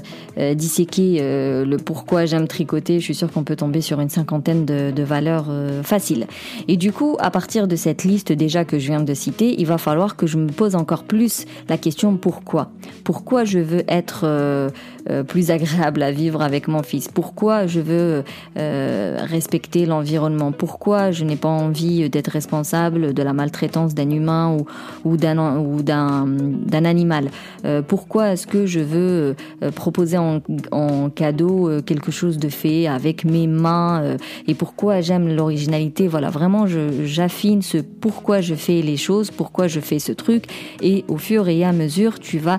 disséquer 0.55 1.19
le 1.21 1.77
pourquoi 1.77 2.25
j'aime 2.25 2.47
tricoter. 2.47 2.99
Je 2.99 3.03
suis 3.03 3.15
sûre 3.15 3.31
qu'on 3.31 3.43
peut 3.43 3.55
tomber 3.55 3.81
sur 3.81 3.99
une 3.99 4.09
cinquantaine 4.09 4.65
de 4.65 5.03
valeurs 5.03 5.47
faciles. 5.83 6.27
Et 6.67 6.77
du 6.77 6.91
coup, 6.91 7.17
à 7.19 7.29
partir 7.29 7.67
de 7.67 7.75
cette 7.75 8.03
liste 8.03 8.31
déjà 8.31 8.65
que 8.65 8.79
je 8.79 8.87
viens 8.87 9.01
de 9.01 9.13
citer, 9.13 9.59
il 9.59 9.65
va 9.65 9.77
falloir 9.77 9.98
que 10.07 10.27
je 10.27 10.37
me 10.37 10.47
pose 10.47 10.75
encore 10.75 11.03
plus 11.03 11.45
la 11.67 11.77
question 11.77 12.15
pourquoi? 12.15 12.71
Pourquoi 13.03 13.43
je 13.43 13.59
veux 13.59 13.83
être 13.87 14.21
euh, 14.23 14.69
euh, 15.09 15.23
plus 15.23 15.51
agréable 15.51 16.01
à 16.03 16.11
vivre 16.11 16.41
avec 16.41 16.67
mon 16.67 16.83
fils? 16.83 17.07
Pourquoi 17.07 17.67
je 17.67 17.79
veux 17.79 18.23
euh, 18.57 19.17
respecter 19.21 19.85
l'environnement? 19.85 20.51
Pourquoi 20.51 21.11
je 21.11 21.25
n'ai 21.25 21.35
pas 21.35 21.49
envie 21.49 22.09
d'être 22.09 22.29
responsable 22.29 23.13
de 23.13 23.23
la 23.23 23.33
maltraitance 23.33 23.93
d'un 23.93 24.09
humain 24.09 24.57
ou, 24.57 25.09
ou 25.09 25.17
d'un 25.17 26.85
animal? 26.85 27.29
Pourquoi 27.87 28.33
est-ce 28.33 28.47
que 28.47 28.65
je 28.65 28.79
veux 28.79 29.35
proposer 29.75 30.17
en, 30.17 30.41
en 30.71 31.09
cadeau 31.09 31.69
quelque 31.85 32.11
chose 32.11 32.37
de 32.37 32.49
fait 32.49 32.87
avec 32.87 33.25
mes 33.25 33.47
mains 33.47 34.17
Et 34.47 34.55
pourquoi 34.55 35.01
j'aime 35.01 35.27
l'originalité? 35.35 36.07
Voilà, 36.07 36.29
vraiment, 36.29 36.65
j'affine 36.67 37.61
ce 37.61 37.77
pourquoi 37.77 38.41
je 38.41 38.55
fais 38.55 38.81
les 38.81 38.97
choses, 38.97 39.31
pourquoi 39.31 39.67
je 39.67 39.79
fais 39.79 39.88
ce 39.97 40.11
truc, 40.11 40.43
et 40.81 41.03
au 41.07 41.17
fur 41.17 41.47
et 41.47 41.63
à 41.63 41.71
mesure, 41.71 42.19
tu 42.19 42.37
vas 42.37 42.57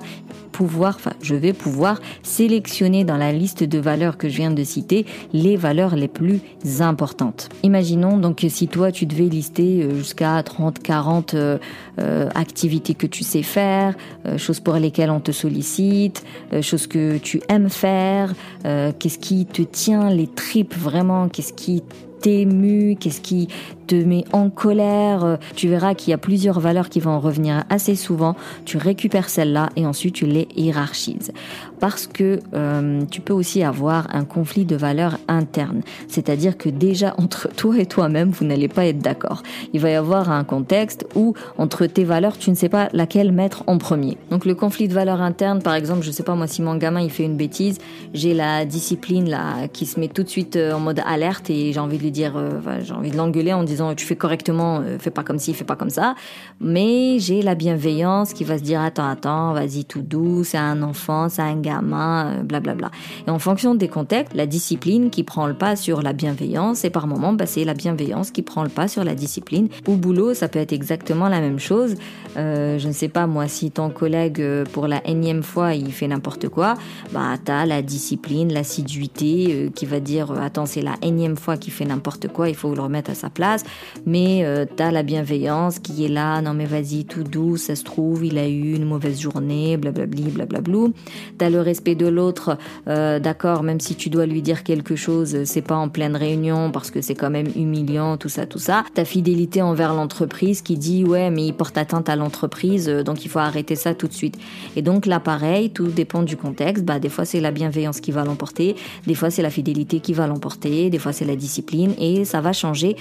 pouvoir, 0.51 0.95
enfin, 0.95 1.13
je 1.21 1.33
vais 1.33 1.53
pouvoir 1.53 1.99
sélectionner 2.23 3.03
dans 3.03 3.17
la 3.17 3.31
liste 3.31 3.63
de 3.63 3.79
valeurs 3.79 4.17
que 4.17 4.29
je 4.29 4.37
viens 4.37 4.51
de 4.51 4.63
citer 4.63 5.05
les 5.33 5.55
valeurs 5.55 5.95
les 5.95 6.07
plus 6.07 6.41
importantes. 6.79 7.49
Imaginons 7.63 8.17
donc 8.17 8.37
que 8.39 8.49
si 8.49 8.67
toi 8.67 8.91
tu 8.91 9.05
devais 9.05 9.25
lister 9.25 9.81
euh, 9.81 9.95
jusqu'à 9.95 10.41
30, 10.43 10.79
40 10.79 11.33
euh, 11.33 11.57
euh, 11.99 12.29
activités 12.35 12.93
que 12.93 13.07
tu 13.07 13.23
sais 13.23 13.43
faire, 13.43 13.95
choses 14.37 14.59
pour 14.59 14.75
lesquelles 14.75 15.09
on 15.09 15.19
te 15.19 15.31
sollicite, 15.31 16.23
choses 16.61 16.87
que 16.87 17.17
tu 17.17 17.41
aimes 17.49 17.69
faire, 17.69 18.33
qu'est-ce 18.63 19.19
qui 19.19 19.45
te 19.45 19.61
tient 19.61 20.09
les 20.09 20.27
tripes 20.27 20.75
vraiment, 20.75 21.27
qu'est-ce 21.29 21.53
qui 21.53 21.83
t'ému, 22.21 22.95
qu'est-ce 22.99 23.21
qui 23.21 23.47
te 23.91 24.35
en 24.35 24.49
colère. 24.49 25.37
Tu 25.55 25.67
verras 25.67 25.95
qu'il 25.95 26.11
y 26.11 26.13
a 26.13 26.17
plusieurs 26.17 26.59
valeurs 26.59 26.89
qui 26.89 26.99
vont 26.99 27.19
revenir 27.19 27.65
assez 27.69 27.95
souvent. 27.95 28.35
Tu 28.63 28.77
récupères 28.77 29.29
celles-là 29.29 29.69
et 29.75 29.85
ensuite 29.85 30.15
tu 30.15 30.25
les 30.25 30.47
hiérarchises. 30.55 31.31
Parce 31.79 32.07
que 32.07 32.39
euh, 32.53 33.01
tu 33.09 33.21
peux 33.21 33.33
aussi 33.33 33.63
avoir 33.63 34.07
un 34.15 34.23
conflit 34.23 34.65
de 34.65 34.75
valeurs 34.75 35.17
interne. 35.27 35.81
C'est-à-dire 36.07 36.57
que 36.57 36.69
déjà 36.69 37.15
entre 37.17 37.49
toi 37.49 37.77
et 37.77 37.85
toi-même, 37.85 38.29
vous 38.29 38.45
n'allez 38.45 38.69
pas 38.69 38.85
être 38.85 38.99
d'accord. 38.99 39.43
Il 39.73 39.81
va 39.81 39.89
y 39.89 39.95
avoir 39.95 40.31
un 40.31 40.43
contexte 40.43 41.05
où 41.15 41.33
entre 41.57 41.85
tes 41.85 42.03
valeurs, 42.03 42.37
tu 42.37 42.49
ne 42.49 42.55
sais 42.55 42.69
pas 42.69 42.87
laquelle 42.93 43.31
mettre 43.31 43.63
en 43.67 43.77
premier. 43.77 44.17
Donc 44.29 44.45
le 44.45 44.55
conflit 44.55 44.87
de 44.87 44.93
valeurs 44.93 45.21
interne, 45.21 45.61
par 45.61 45.75
exemple, 45.75 46.03
je 46.03 46.11
sais 46.11 46.23
pas 46.23 46.35
moi 46.35 46.47
si 46.47 46.61
mon 46.61 46.75
gamin 46.75 47.01
il 47.01 47.09
fait 47.09 47.23
une 47.23 47.37
bêtise, 47.37 47.79
j'ai 48.13 48.33
la 48.33 48.65
discipline 48.65 49.29
là 49.29 49.67
qui 49.67 49.85
se 49.85 49.99
met 49.99 50.07
tout 50.07 50.23
de 50.23 50.29
suite 50.29 50.55
euh, 50.55 50.73
en 50.73 50.79
mode 50.79 51.01
alerte 51.05 51.49
et 51.49 51.73
j'ai 51.73 51.79
envie 51.79 51.97
de 51.97 52.03
lui 52.03 52.11
dire, 52.11 52.33
euh, 52.37 52.61
j'ai 52.83 52.93
envie 52.93 53.11
de 53.11 53.17
l'engueuler 53.17 53.53
en 53.53 53.63
disant 53.63 53.80
tu 53.95 54.05
fais 54.05 54.15
correctement, 54.15 54.81
fais 54.99 55.11
pas 55.11 55.23
comme 55.23 55.39
ci, 55.39 55.53
fais 55.53 55.63
pas 55.63 55.75
comme 55.75 55.89
ça. 55.89 56.15
Mais 56.59 57.19
j'ai 57.19 57.41
la 57.41 57.55
bienveillance 57.55 58.33
qui 58.33 58.43
va 58.43 58.57
se 58.57 58.63
dire 58.63 58.81
attends 58.81 59.07
attends, 59.07 59.53
vas-y 59.53 59.85
tout 59.85 60.01
doux, 60.01 60.43
c'est 60.43 60.57
un 60.57 60.81
enfant, 60.83 61.29
c'est 61.29 61.41
un 61.41 61.55
gars 61.55 61.81
main, 61.81 62.43
blablabla. 62.43 62.87
Euh, 62.87 63.27
et 63.27 63.31
en 63.31 63.39
fonction 63.39 63.75
des 63.75 63.87
contextes, 63.87 64.33
la 64.33 64.45
discipline 64.45 65.09
qui 65.09 65.23
prend 65.23 65.47
le 65.47 65.53
pas 65.53 65.75
sur 65.75 66.01
la 66.01 66.13
bienveillance, 66.13 66.83
et 66.85 66.89
par 66.89 67.07
moment, 67.07 67.33
bah, 67.33 67.45
c'est 67.45 67.63
la 67.63 67.73
bienveillance 67.73 68.31
qui 68.31 68.41
prend 68.41 68.63
le 68.63 68.69
pas 68.69 68.87
sur 68.87 69.03
la 69.03 69.15
discipline. 69.15 69.69
Au 69.87 69.95
boulot, 69.95 70.33
ça 70.33 70.47
peut 70.47 70.59
être 70.59 70.73
exactement 70.73 71.29
la 71.29 71.39
même 71.39 71.59
chose. 71.59 71.95
Euh, 72.37 72.77
je 72.79 72.87
ne 72.87 72.93
sais 72.93 73.09
pas, 73.09 73.27
moi, 73.27 73.47
si 73.47 73.71
ton 73.71 73.89
collègue, 73.89 74.41
euh, 74.41 74.63
pour 74.65 74.87
la 74.87 75.05
énième 75.07 75.43
fois, 75.43 75.73
il 75.73 75.91
fait 75.91 76.07
n'importe 76.07 76.49
quoi, 76.49 76.75
bah, 77.11 77.35
t'as 77.43 77.65
la 77.65 77.81
discipline, 77.81 78.53
l'assiduité 78.53 79.71
qui 79.75 79.85
va 79.85 79.99
dire, 79.99 80.31
attends, 80.31 80.65
c'est 80.65 80.81
la 80.81 80.95
énième 81.01 81.35
fois 81.35 81.57
qu'il 81.57 81.73
fait 81.73 81.85
n'importe 81.85 82.27
quoi, 82.27 82.49
il 82.49 82.55
faut 82.55 82.73
le 82.73 82.81
remettre 82.81 83.11
à 83.11 83.15
sa 83.15 83.29
place. 83.29 83.60
Mais 84.05 84.45
t'as 84.75 84.91
la 84.91 85.03
bienveillance 85.03 85.79
qui 85.79 86.05
est 86.05 86.09
là, 86.09 86.41
non 86.41 86.53
mais 86.53 86.65
vas-y, 86.65 87.05
tout 87.05 87.23
doux, 87.23 87.57
ça 87.57 87.75
se 87.75 87.83
trouve, 87.83 88.25
il 88.25 88.37
a 88.37 88.47
eu 88.47 88.75
une 88.75 88.85
mauvaise 88.85 89.19
journée, 89.19 89.77
blablabli, 89.77 90.23
blablablou. 90.23 90.93
T'as 91.37 91.49
le 91.49 91.61
respect 91.61 91.95
de 91.95 92.07
l'autre, 92.07 92.57
euh, 92.87 93.19
d'accord, 93.19 93.63
même 93.63 93.79
si 93.79 93.95
tu 93.95 94.09
dois 94.09 94.25
lui 94.25 94.41
dire 94.41 94.63
quelque 94.63 94.95
chose, 94.95 95.43
c'est 95.45 95.61
pas 95.61 95.75
en 95.75 95.89
pleine 95.89 96.15
réunion 96.15 96.71
parce 96.71 96.91
que 96.91 97.01
c'est 97.01 97.15
quand 97.15 97.29
même 97.29 97.47
humiliant, 97.55 98.17
tout 98.17 98.29
ça, 98.29 98.45
tout 98.45 98.59
ça. 98.59 98.83
Ta 98.93 99.05
fidélité 99.05 99.61
envers 99.61 99.93
l'entreprise 99.93 100.61
qui 100.61 100.77
dit 100.77 101.03
ouais, 101.03 101.29
mais 101.29 101.47
il 101.47 101.53
porte 101.53 101.77
atteinte 101.77 102.09
à 102.09 102.15
l'entreprise, 102.15 102.89
euh, 102.89 103.03
donc 103.03 103.25
il 103.25 103.29
faut 103.29 103.39
arrêter 103.39 103.75
ça 103.75 103.93
tout 103.93 104.07
de 104.07 104.13
suite. 104.13 104.37
Et 104.75 104.81
donc 104.81 105.05
là, 105.05 105.19
pareil, 105.19 105.69
tout 105.71 105.87
dépend 105.87 106.23
du 106.23 106.37
contexte. 106.37 106.85
Bah, 106.85 106.99
des 106.99 107.09
fois 107.09 107.25
c'est 107.25 107.39
la 107.39 107.51
bienveillance 107.51 107.99
qui 107.99 108.11
va 108.11 108.23
l'emporter, 108.23 108.75
des 109.07 109.15
fois 109.15 109.29
c'est 109.29 109.41
la 109.41 109.49
fidélité 109.49 109.99
qui 109.99 110.13
va 110.13 110.27
l'emporter, 110.27 110.89
des 110.89 110.99
fois 110.99 111.13
c'est 111.13 111.25
la 111.25 111.35
discipline, 111.35 111.93
et 111.99 112.25
ça 112.25 112.41
va 112.41 112.53
changer 112.53 112.95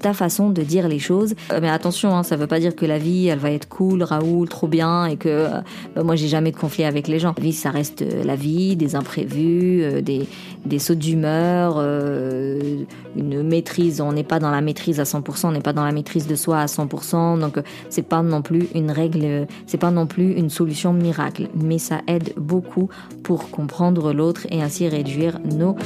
ta 0.00 0.12
façon 0.12 0.50
de 0.50 0.62
dire 0.62 0.88
les 0.88 0.98
choses. 0.98 1.34
Euh, 1.52 1.60
mais 1.60 1.68
attention, 1.68 2.16
hein, 2.16 2.22
ça 2.22 2.36
veut 2.36 2.46
pas 2.46 2.60
dire 2.60 2.74
que 2.74 2.86
la 2.86 2.98
vie, 2.98 3.26
elle 3.28 3.38
va 3.38 3.50
être 3.50 3.68
cool, 3.68 4.02
Raoul, 4.02 4.48
trop 4.48 4.68
bien, 4.68 5.06
et 5.06 5.16
que 5.16 5.48
bah, 5.94 6.02
moi 6.02 6.16
j'ai 6.16 6.28
jamais 6.28 6.52
de 6.52 6.56
conflit 6.56 6.84
avec 6.84 7.08
les 7.08 7.18
gens. 7.18 7.34
La 7.36 7.42
vie, 7.42 7.52
ça 7.52 7.70
reste 7.70 8.04
la 8.24 8.36
vie, 8.36 8.76
des 8.76 8.96
imprévus, 8.96 9.82
euh, 9.82 10.00
des, 10.00 10.26
des 10.64 10.78
sauts 10.78 10.94
d'humeur, 10.94 11.76
euh, 11.78 12.84
une 13.16 13.42
maîtrise. 13.42 14.00
On 14.00 14.12
n'est 14.12 14.24
pas 14.24 14.38
dans 14.38 14.50
la 14.50 14.60
maîtrise 14.60 15.00
à 15.00 15.04
100%, 15.04 15.48
on 15.48 15.52
n'est 15.52 15.60
pas 15.60 15.72
dans 15.72 15.84
la 15.84 15.92
maîtrise 15.92 16.26
de 16.26 16.34
soi 16.34 16.58
à 16.58 16.66
100%. 16.66 17.38
Donc 17.38 17.58
c'est 17.88 18.02
pas 18.02 18.22
non 18.22 18.42
plus 18.42 18.68
une 18.74 18.90
règle, 18.90 19.46
c'est 19.66 19.78
pas 19.78 19.90
non 19.90 20.06
plus 20.06 20.32
une 20.32 20.50
solution 20.50 20.92
miracle, 20.92 21.48
mais 21.54 21.78
ça 21.78 22.00
aide 22.06 22.32
beaucoup 22.36 22.88
pour 23.22 23.50
comprendre 23.50 24.12
l'autre 24.12 24.46
et 24.50 24.62
ainsi 24.62 24.88
réduire 24.88 25.38
nos 25.44 25.76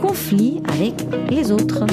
conflits 0.00 0.60
avec 0.68 0.94
les 1.30 1.50
autres. 1.52 1.84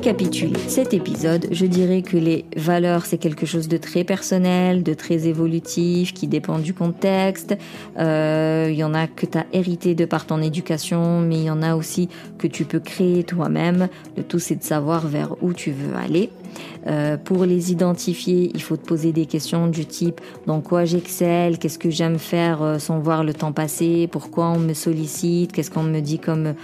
Pour 0.00 0.06
récapituler 0.06 0.58
cet 0.66 0.94
épisode, 0.94 1.48
je 1.50 1.66
dirais 1.66 2.00
que 2.00 2.16
les 2.16 2.46
valeurs, 2.56 3.04
c'est 3.04 3.18
quelque 3.18 3.44
chose 3.44 3.68
de 3.68 3.76
très 3.76 4.02
personnel, 4.02 4.82
de 4.82 4.94
très 4.94 5.28
évolutif, 5.28 6.14
qui 6.14 6.26
dépend 6.26 6.58
du 6.58 6.72
contexte. 6.72 7.54
Euh, 7.98 8.68
il 8.70 8.76
y 8.78 8.82
en 8.82 8.94
a 8.94 9.06
que 9.06 9.26
tu 9.26 9.36
as 9.36 9.44
hérité 9.52 9.94
de 9.94 10.06
par 10.06 10.24
ton 10.24 10.40
éducation, 10.40 11.20
mais 11.20 11.36
il 11.36 11.44
y 11.44 11.50
en 11.50 11.60
a 11.60 11.76
aussi 11.76 12.08
que 12.38 12.46
tu 12.46 12.64
peux 12.64 12.80
créer 12.80 13.24
toi-même. 13.24 13.88
Le 14.16 14.22
tout, 14.22 14.38
c'est 14.38 14.56
de 14.56 14.62
savoir 14.62 15.06
vers 15.06 15.36
où 15.42 15.52
tu 15.52 15.70
veux 15.70 15.94
aller. 15.94 16.30
Euh, 16.86 17.16
pour 17.16 17.44
les 17.44 17.72
identifier, 17.72 18.50
il 18.54 18.62
faut 18.62 18.76
te 18.76 18.86
poser 18.86 19.12
des 19.12 19.26
questions 19.26 19.66
du 19.66 19.84
type 19.84 20.20
dans 20.46 20.60
quoi 20.60 20.84
j'excelle, 20.84 21.58
qu'est-ce 21.58 21.78
que 21.78 21.90
j'aime 21.90 22.18
faire 22.18 22.62
euh, 22.62 22.78
sans 22.78 22.98
voir 22.98 23.22
le 23.22 23.34
temps 23.34 23.52
passer, 23.52 24.08
pourquoi 24.10 24.48
on 24.48 24.58
me 24.58 24.72
sollicite, 24.72 25.52
qu'est-ce 25.52 25.70
qu'on 25.70 25.82
me 25.82 26.00
dit 26.00 26.18
comme 26.18 26.54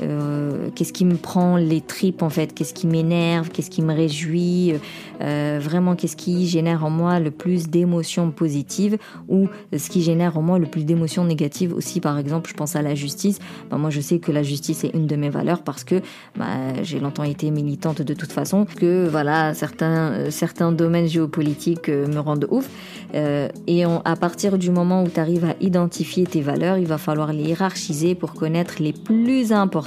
euh, 0.00 0.68
qu'est-ce 0.74 0.92
qui 0.92 1.04
me 1.04 1.16
prend 1.16 1.56
les 1.56 1.80
tripes 1.80 2.22
en 2.22 2.30
fait, 2.30 2.54
qu'est-ce 2.54 2.74
qui 2.74 2.86
m'énerve, 2.86 3.50
qu'est-ce 3.50 3.70
qui 3.70 3.82
me 3.82 3.94
réjouit, 3.94 4.74
euh, 5.22 5.58
vraiment 5.62 5.96
qu'est-ce 5.96 6.16
qui 6.16 6.46
génère 6.46 6.84
en 6.84 6.90
moi 6.90 7.18
le 7.20 7.30
plus 7.30 7.68
d'émotions 7.68 8.30
positives 8.30 8.98
ou 9.28 9.48
ce 9.76 9.88
qui 9.88 10.02
génère 10.02 10.36
en 10.36 10.42
moi 10.42 10.58
le 10.58 10.66
plus 10.66 10.84
d'émotions 10.84 11.24
négatives 11.24 11.74
aussi? 11.74 12.00
Par 12.00 12.18
exemple, 12.18 12.50
je 12.50 12.54
pense 12.54 12.76
à 12.76 12.82
la 12.82 12.94
justice. 12.94 13.38
Ben, 13.70 13.78
moi, 13.78 13.90
je 13.90 14.00
sais 14.00 14.18
que 14.18 14.32
la 14.32 14.42
justice 14.42 14.84
est 14.84 14.94
une 14.94 15.06
de 15.06 15.16
mes 15.16 15.30
valeurs 15.30 15.62
parce 15.62 15.84
que 15.84 16.00
bah, 16.36 16.46
j'ai 16.82 17.00
longtemps 17.00 17.24
été 17.24 17.50
militante 17.50 18.02
de 18.02 18.14
toute 18.14 18.32
façon. 18.32 18.66
Que 18.66 19.08
voilà, 19.08 19.54
certains, 19.54 20.30
certains 20.30 20.72
domaines 20.72 21.08
géopolitiques 21.08 21.88
me 21.88 22.18
rendent 22.18 22.46
ouf. 22.50 22.68
et 23.14 23.84
à 23.84 24.16
partir 24.16 24.58
du 24.58 24.70
moment 24.70 25.02
où 25.02 25.08
tu 25.08 25.20
arrives 25.20 25.44
à 25.44 25.54
identifier 25.60 26.24
tes 26.24 26.42
valeurs, 26.42 26.78
il 26.78 26.86
va 26.86 26.98
falloir 26.98 27.32
les 27.32 27.44
hiérarchiser 27.44 28.14
pour 28.14 28.34
connaître 28.34 28.74
les 28.80 28.92
plus 28.92 29.52
importantes 29.52 29.85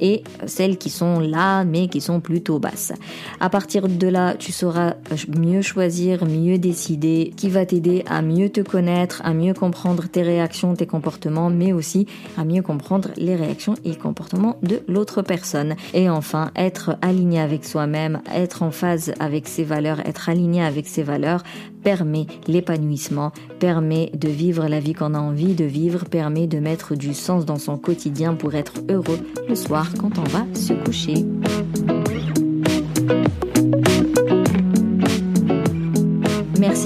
et 0.00 0.22
celles 0.46 0.78
qui 0.78 0.90
sont 0.90 1.20
là 1.20 1.64
mais 1.64 1.88
qui 1.88 2.00
sont 2.00 2.20
plutôt 2.20 2.58
basses. 2.58 2.92
À 3.40 3.48
partir 3.48 3.88
de 3.88 4.06
là, 4.06 4.34
tu 4.34 4.52
sauras 4.52 4.94
mieux 5.36 5.62
choisir, 5.62 6.24
mieux 6.24 6.58
décider, 6.58 7.32
qui 7.36 7.48
va 7.48 7.66
t'aider 7.66 8.04
à 8.08 8.22
mieux 8.22 8.50
te 8.50 8.60
connaître, 8.60 9.22
à 9.24 9.32
mieux 9.32 9.54
comprendre 9.54 10.04
tes 10.08 10.22
réactions, 10.22 10.74
tes 10.74 10.86
comportements, 10.86 11.50
mais 11.50 11.72
aussi 11.72 12.06
à 12.36 12.44
mieux 12.44 12.62
comprendre 12.62 13.10
les 13.16 13.36
réactions 13.36 13.74
et 13.84 13.96
comportements 13.96 14.56
de 14.62 14.80
l'autre 14.88 15.22
personne. 15.22 15.76
Et 15.94 16.08
enfin, 16.10 16.50
être 16.56 16.96
aligné 17.02 17.40
avec 17.40 17.64
soi-même, 17.64 18.20
être 18.34 18.62
en 18.62 18.70
phase 18.70 19.12
avec 19.18 19.48
ses 19.48 19.64
valeurs, 19.64 20.00
être 20.06 20.28
aligné 20.28 20.62
avec 20.62 20.86
ses 20.86 21.02
valeurs 21.02 21.42
permet 21.82 22.26
l'épanouissement, 22.46 23.32
permet 23.58 24.10
de 24.14 24.28
vivre 24.28 24.66
la 24.68 24.80
vie 24.80 24.92
qu'on 24.92 25.14
a 25.14 25.18
envie 25.18 25.54
de 25.54 25.64
vivre, 25.64 26.04
permet 26.04 26.46
de 26.46 26.58
mettre 26.58 26.94
du 26.94 27.14
sens 27.14 27.44
dans 27.44 27.58
son 27.58 27.78
quotidien 27.78 28.34
pour 28.34 28.54
être 28.54 28.74
heureux 28.90 29.20
le 29.48 29.54
soir 29.54 29.88
quand 30.00 30.18
on 30.18 30.24
va 30.24 30.46
se 30.54 30.72
coucher. 30.72 31.24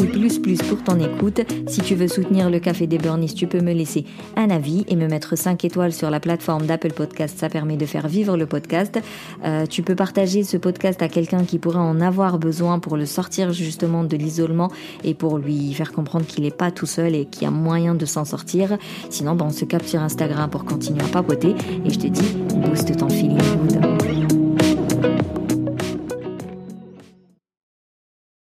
Plus 0.09 0.39
plus 0.39 0.59
pour 0.63 0.83
ton 0.83 0.99
écoute. 0.99 1.41
Si 1.69 1.81
tu 1.83 1.95
veux 1.95 2.09
soutenir 2.09 2.51
le 2.51 2.59
Café 2.59 2.87
des 2.87 2.99
Burnies, 2.99 3.35
tu 3.35 3.47
peux 3.47 3.61
me 3.61 3.73
laisser 3.73 4.05
un 4.37 4.51
avis 4.51 4.85
et 4.89 4.97
me 4.97 5.07
mettre 5.07 5.37
5 5.37 5.65
étoiles 5.65 5.93
sur 5.93 6.11
la 6.11 6.21
plateforme 6.21 6.67
d'Apple 6.67 6.93
Podcast. 6.93 7.39
Ça 7.39 7.49
permet 7.49 7.77
de 7.77 7.87
faire 7.87 8.09
vivre 8.09 8.37
le 8.37 8.47
podcast. 8.47 8.99
Euh, 9.45 9.67
tu 9.67 9.83
peux 9.83 9.95
partager 9.95 10.43
ce 10.43 10.57
podcast 10.57 11.03
à 11.03 11.09
quelqu'un 11.09 11.45
qui 11.45 11.59
pourrait 11.59 11.79
en 11.79 12.01
avoir 12.01 12.39
besoin 12.39 12.79
pour 12.79 12.97
le 12.97 13.07
sortir 13.07 13.53
justement 13.53 14.03
de 14.03 14.17
l'isolement 14.17 14.71
et 15.05 15.15
pour 15.15 15.39
lui 15.39 15.73
faire 15.75 15.93
comprendre 15.93 16.27
qu'il 16.27 16.45
n'est 16.45 16.51
pas 16.51 16.71
tout 16.71 16.87
seul 16.87 17.15
et 17.15 17.27
qu'il 17.27 17.43
y 17.43 17.47
a 17.47 17.51
moyen 17.51 17.95
de 17.95 18.07
s'en 18.07 18.25
sortir. 18.25 18.79
Sinon, 19.11 19.35
ben, 19.35 19.47
on 19.47 19.51
se 19.51 19.65
capte 19.65 19.87
sur 19.87 20.01
Instagram 20.01 20.49
pour 20.49 20.65
continuer 20.65 21.03
à 21.03 21.09
papoter. 21.09 21.55
Et 21.85 21.91
je 21.91 21.99
te 21.99 22.07
dis, 22.07 22.37
booste 22.57 22.97
ton 22.97 23.09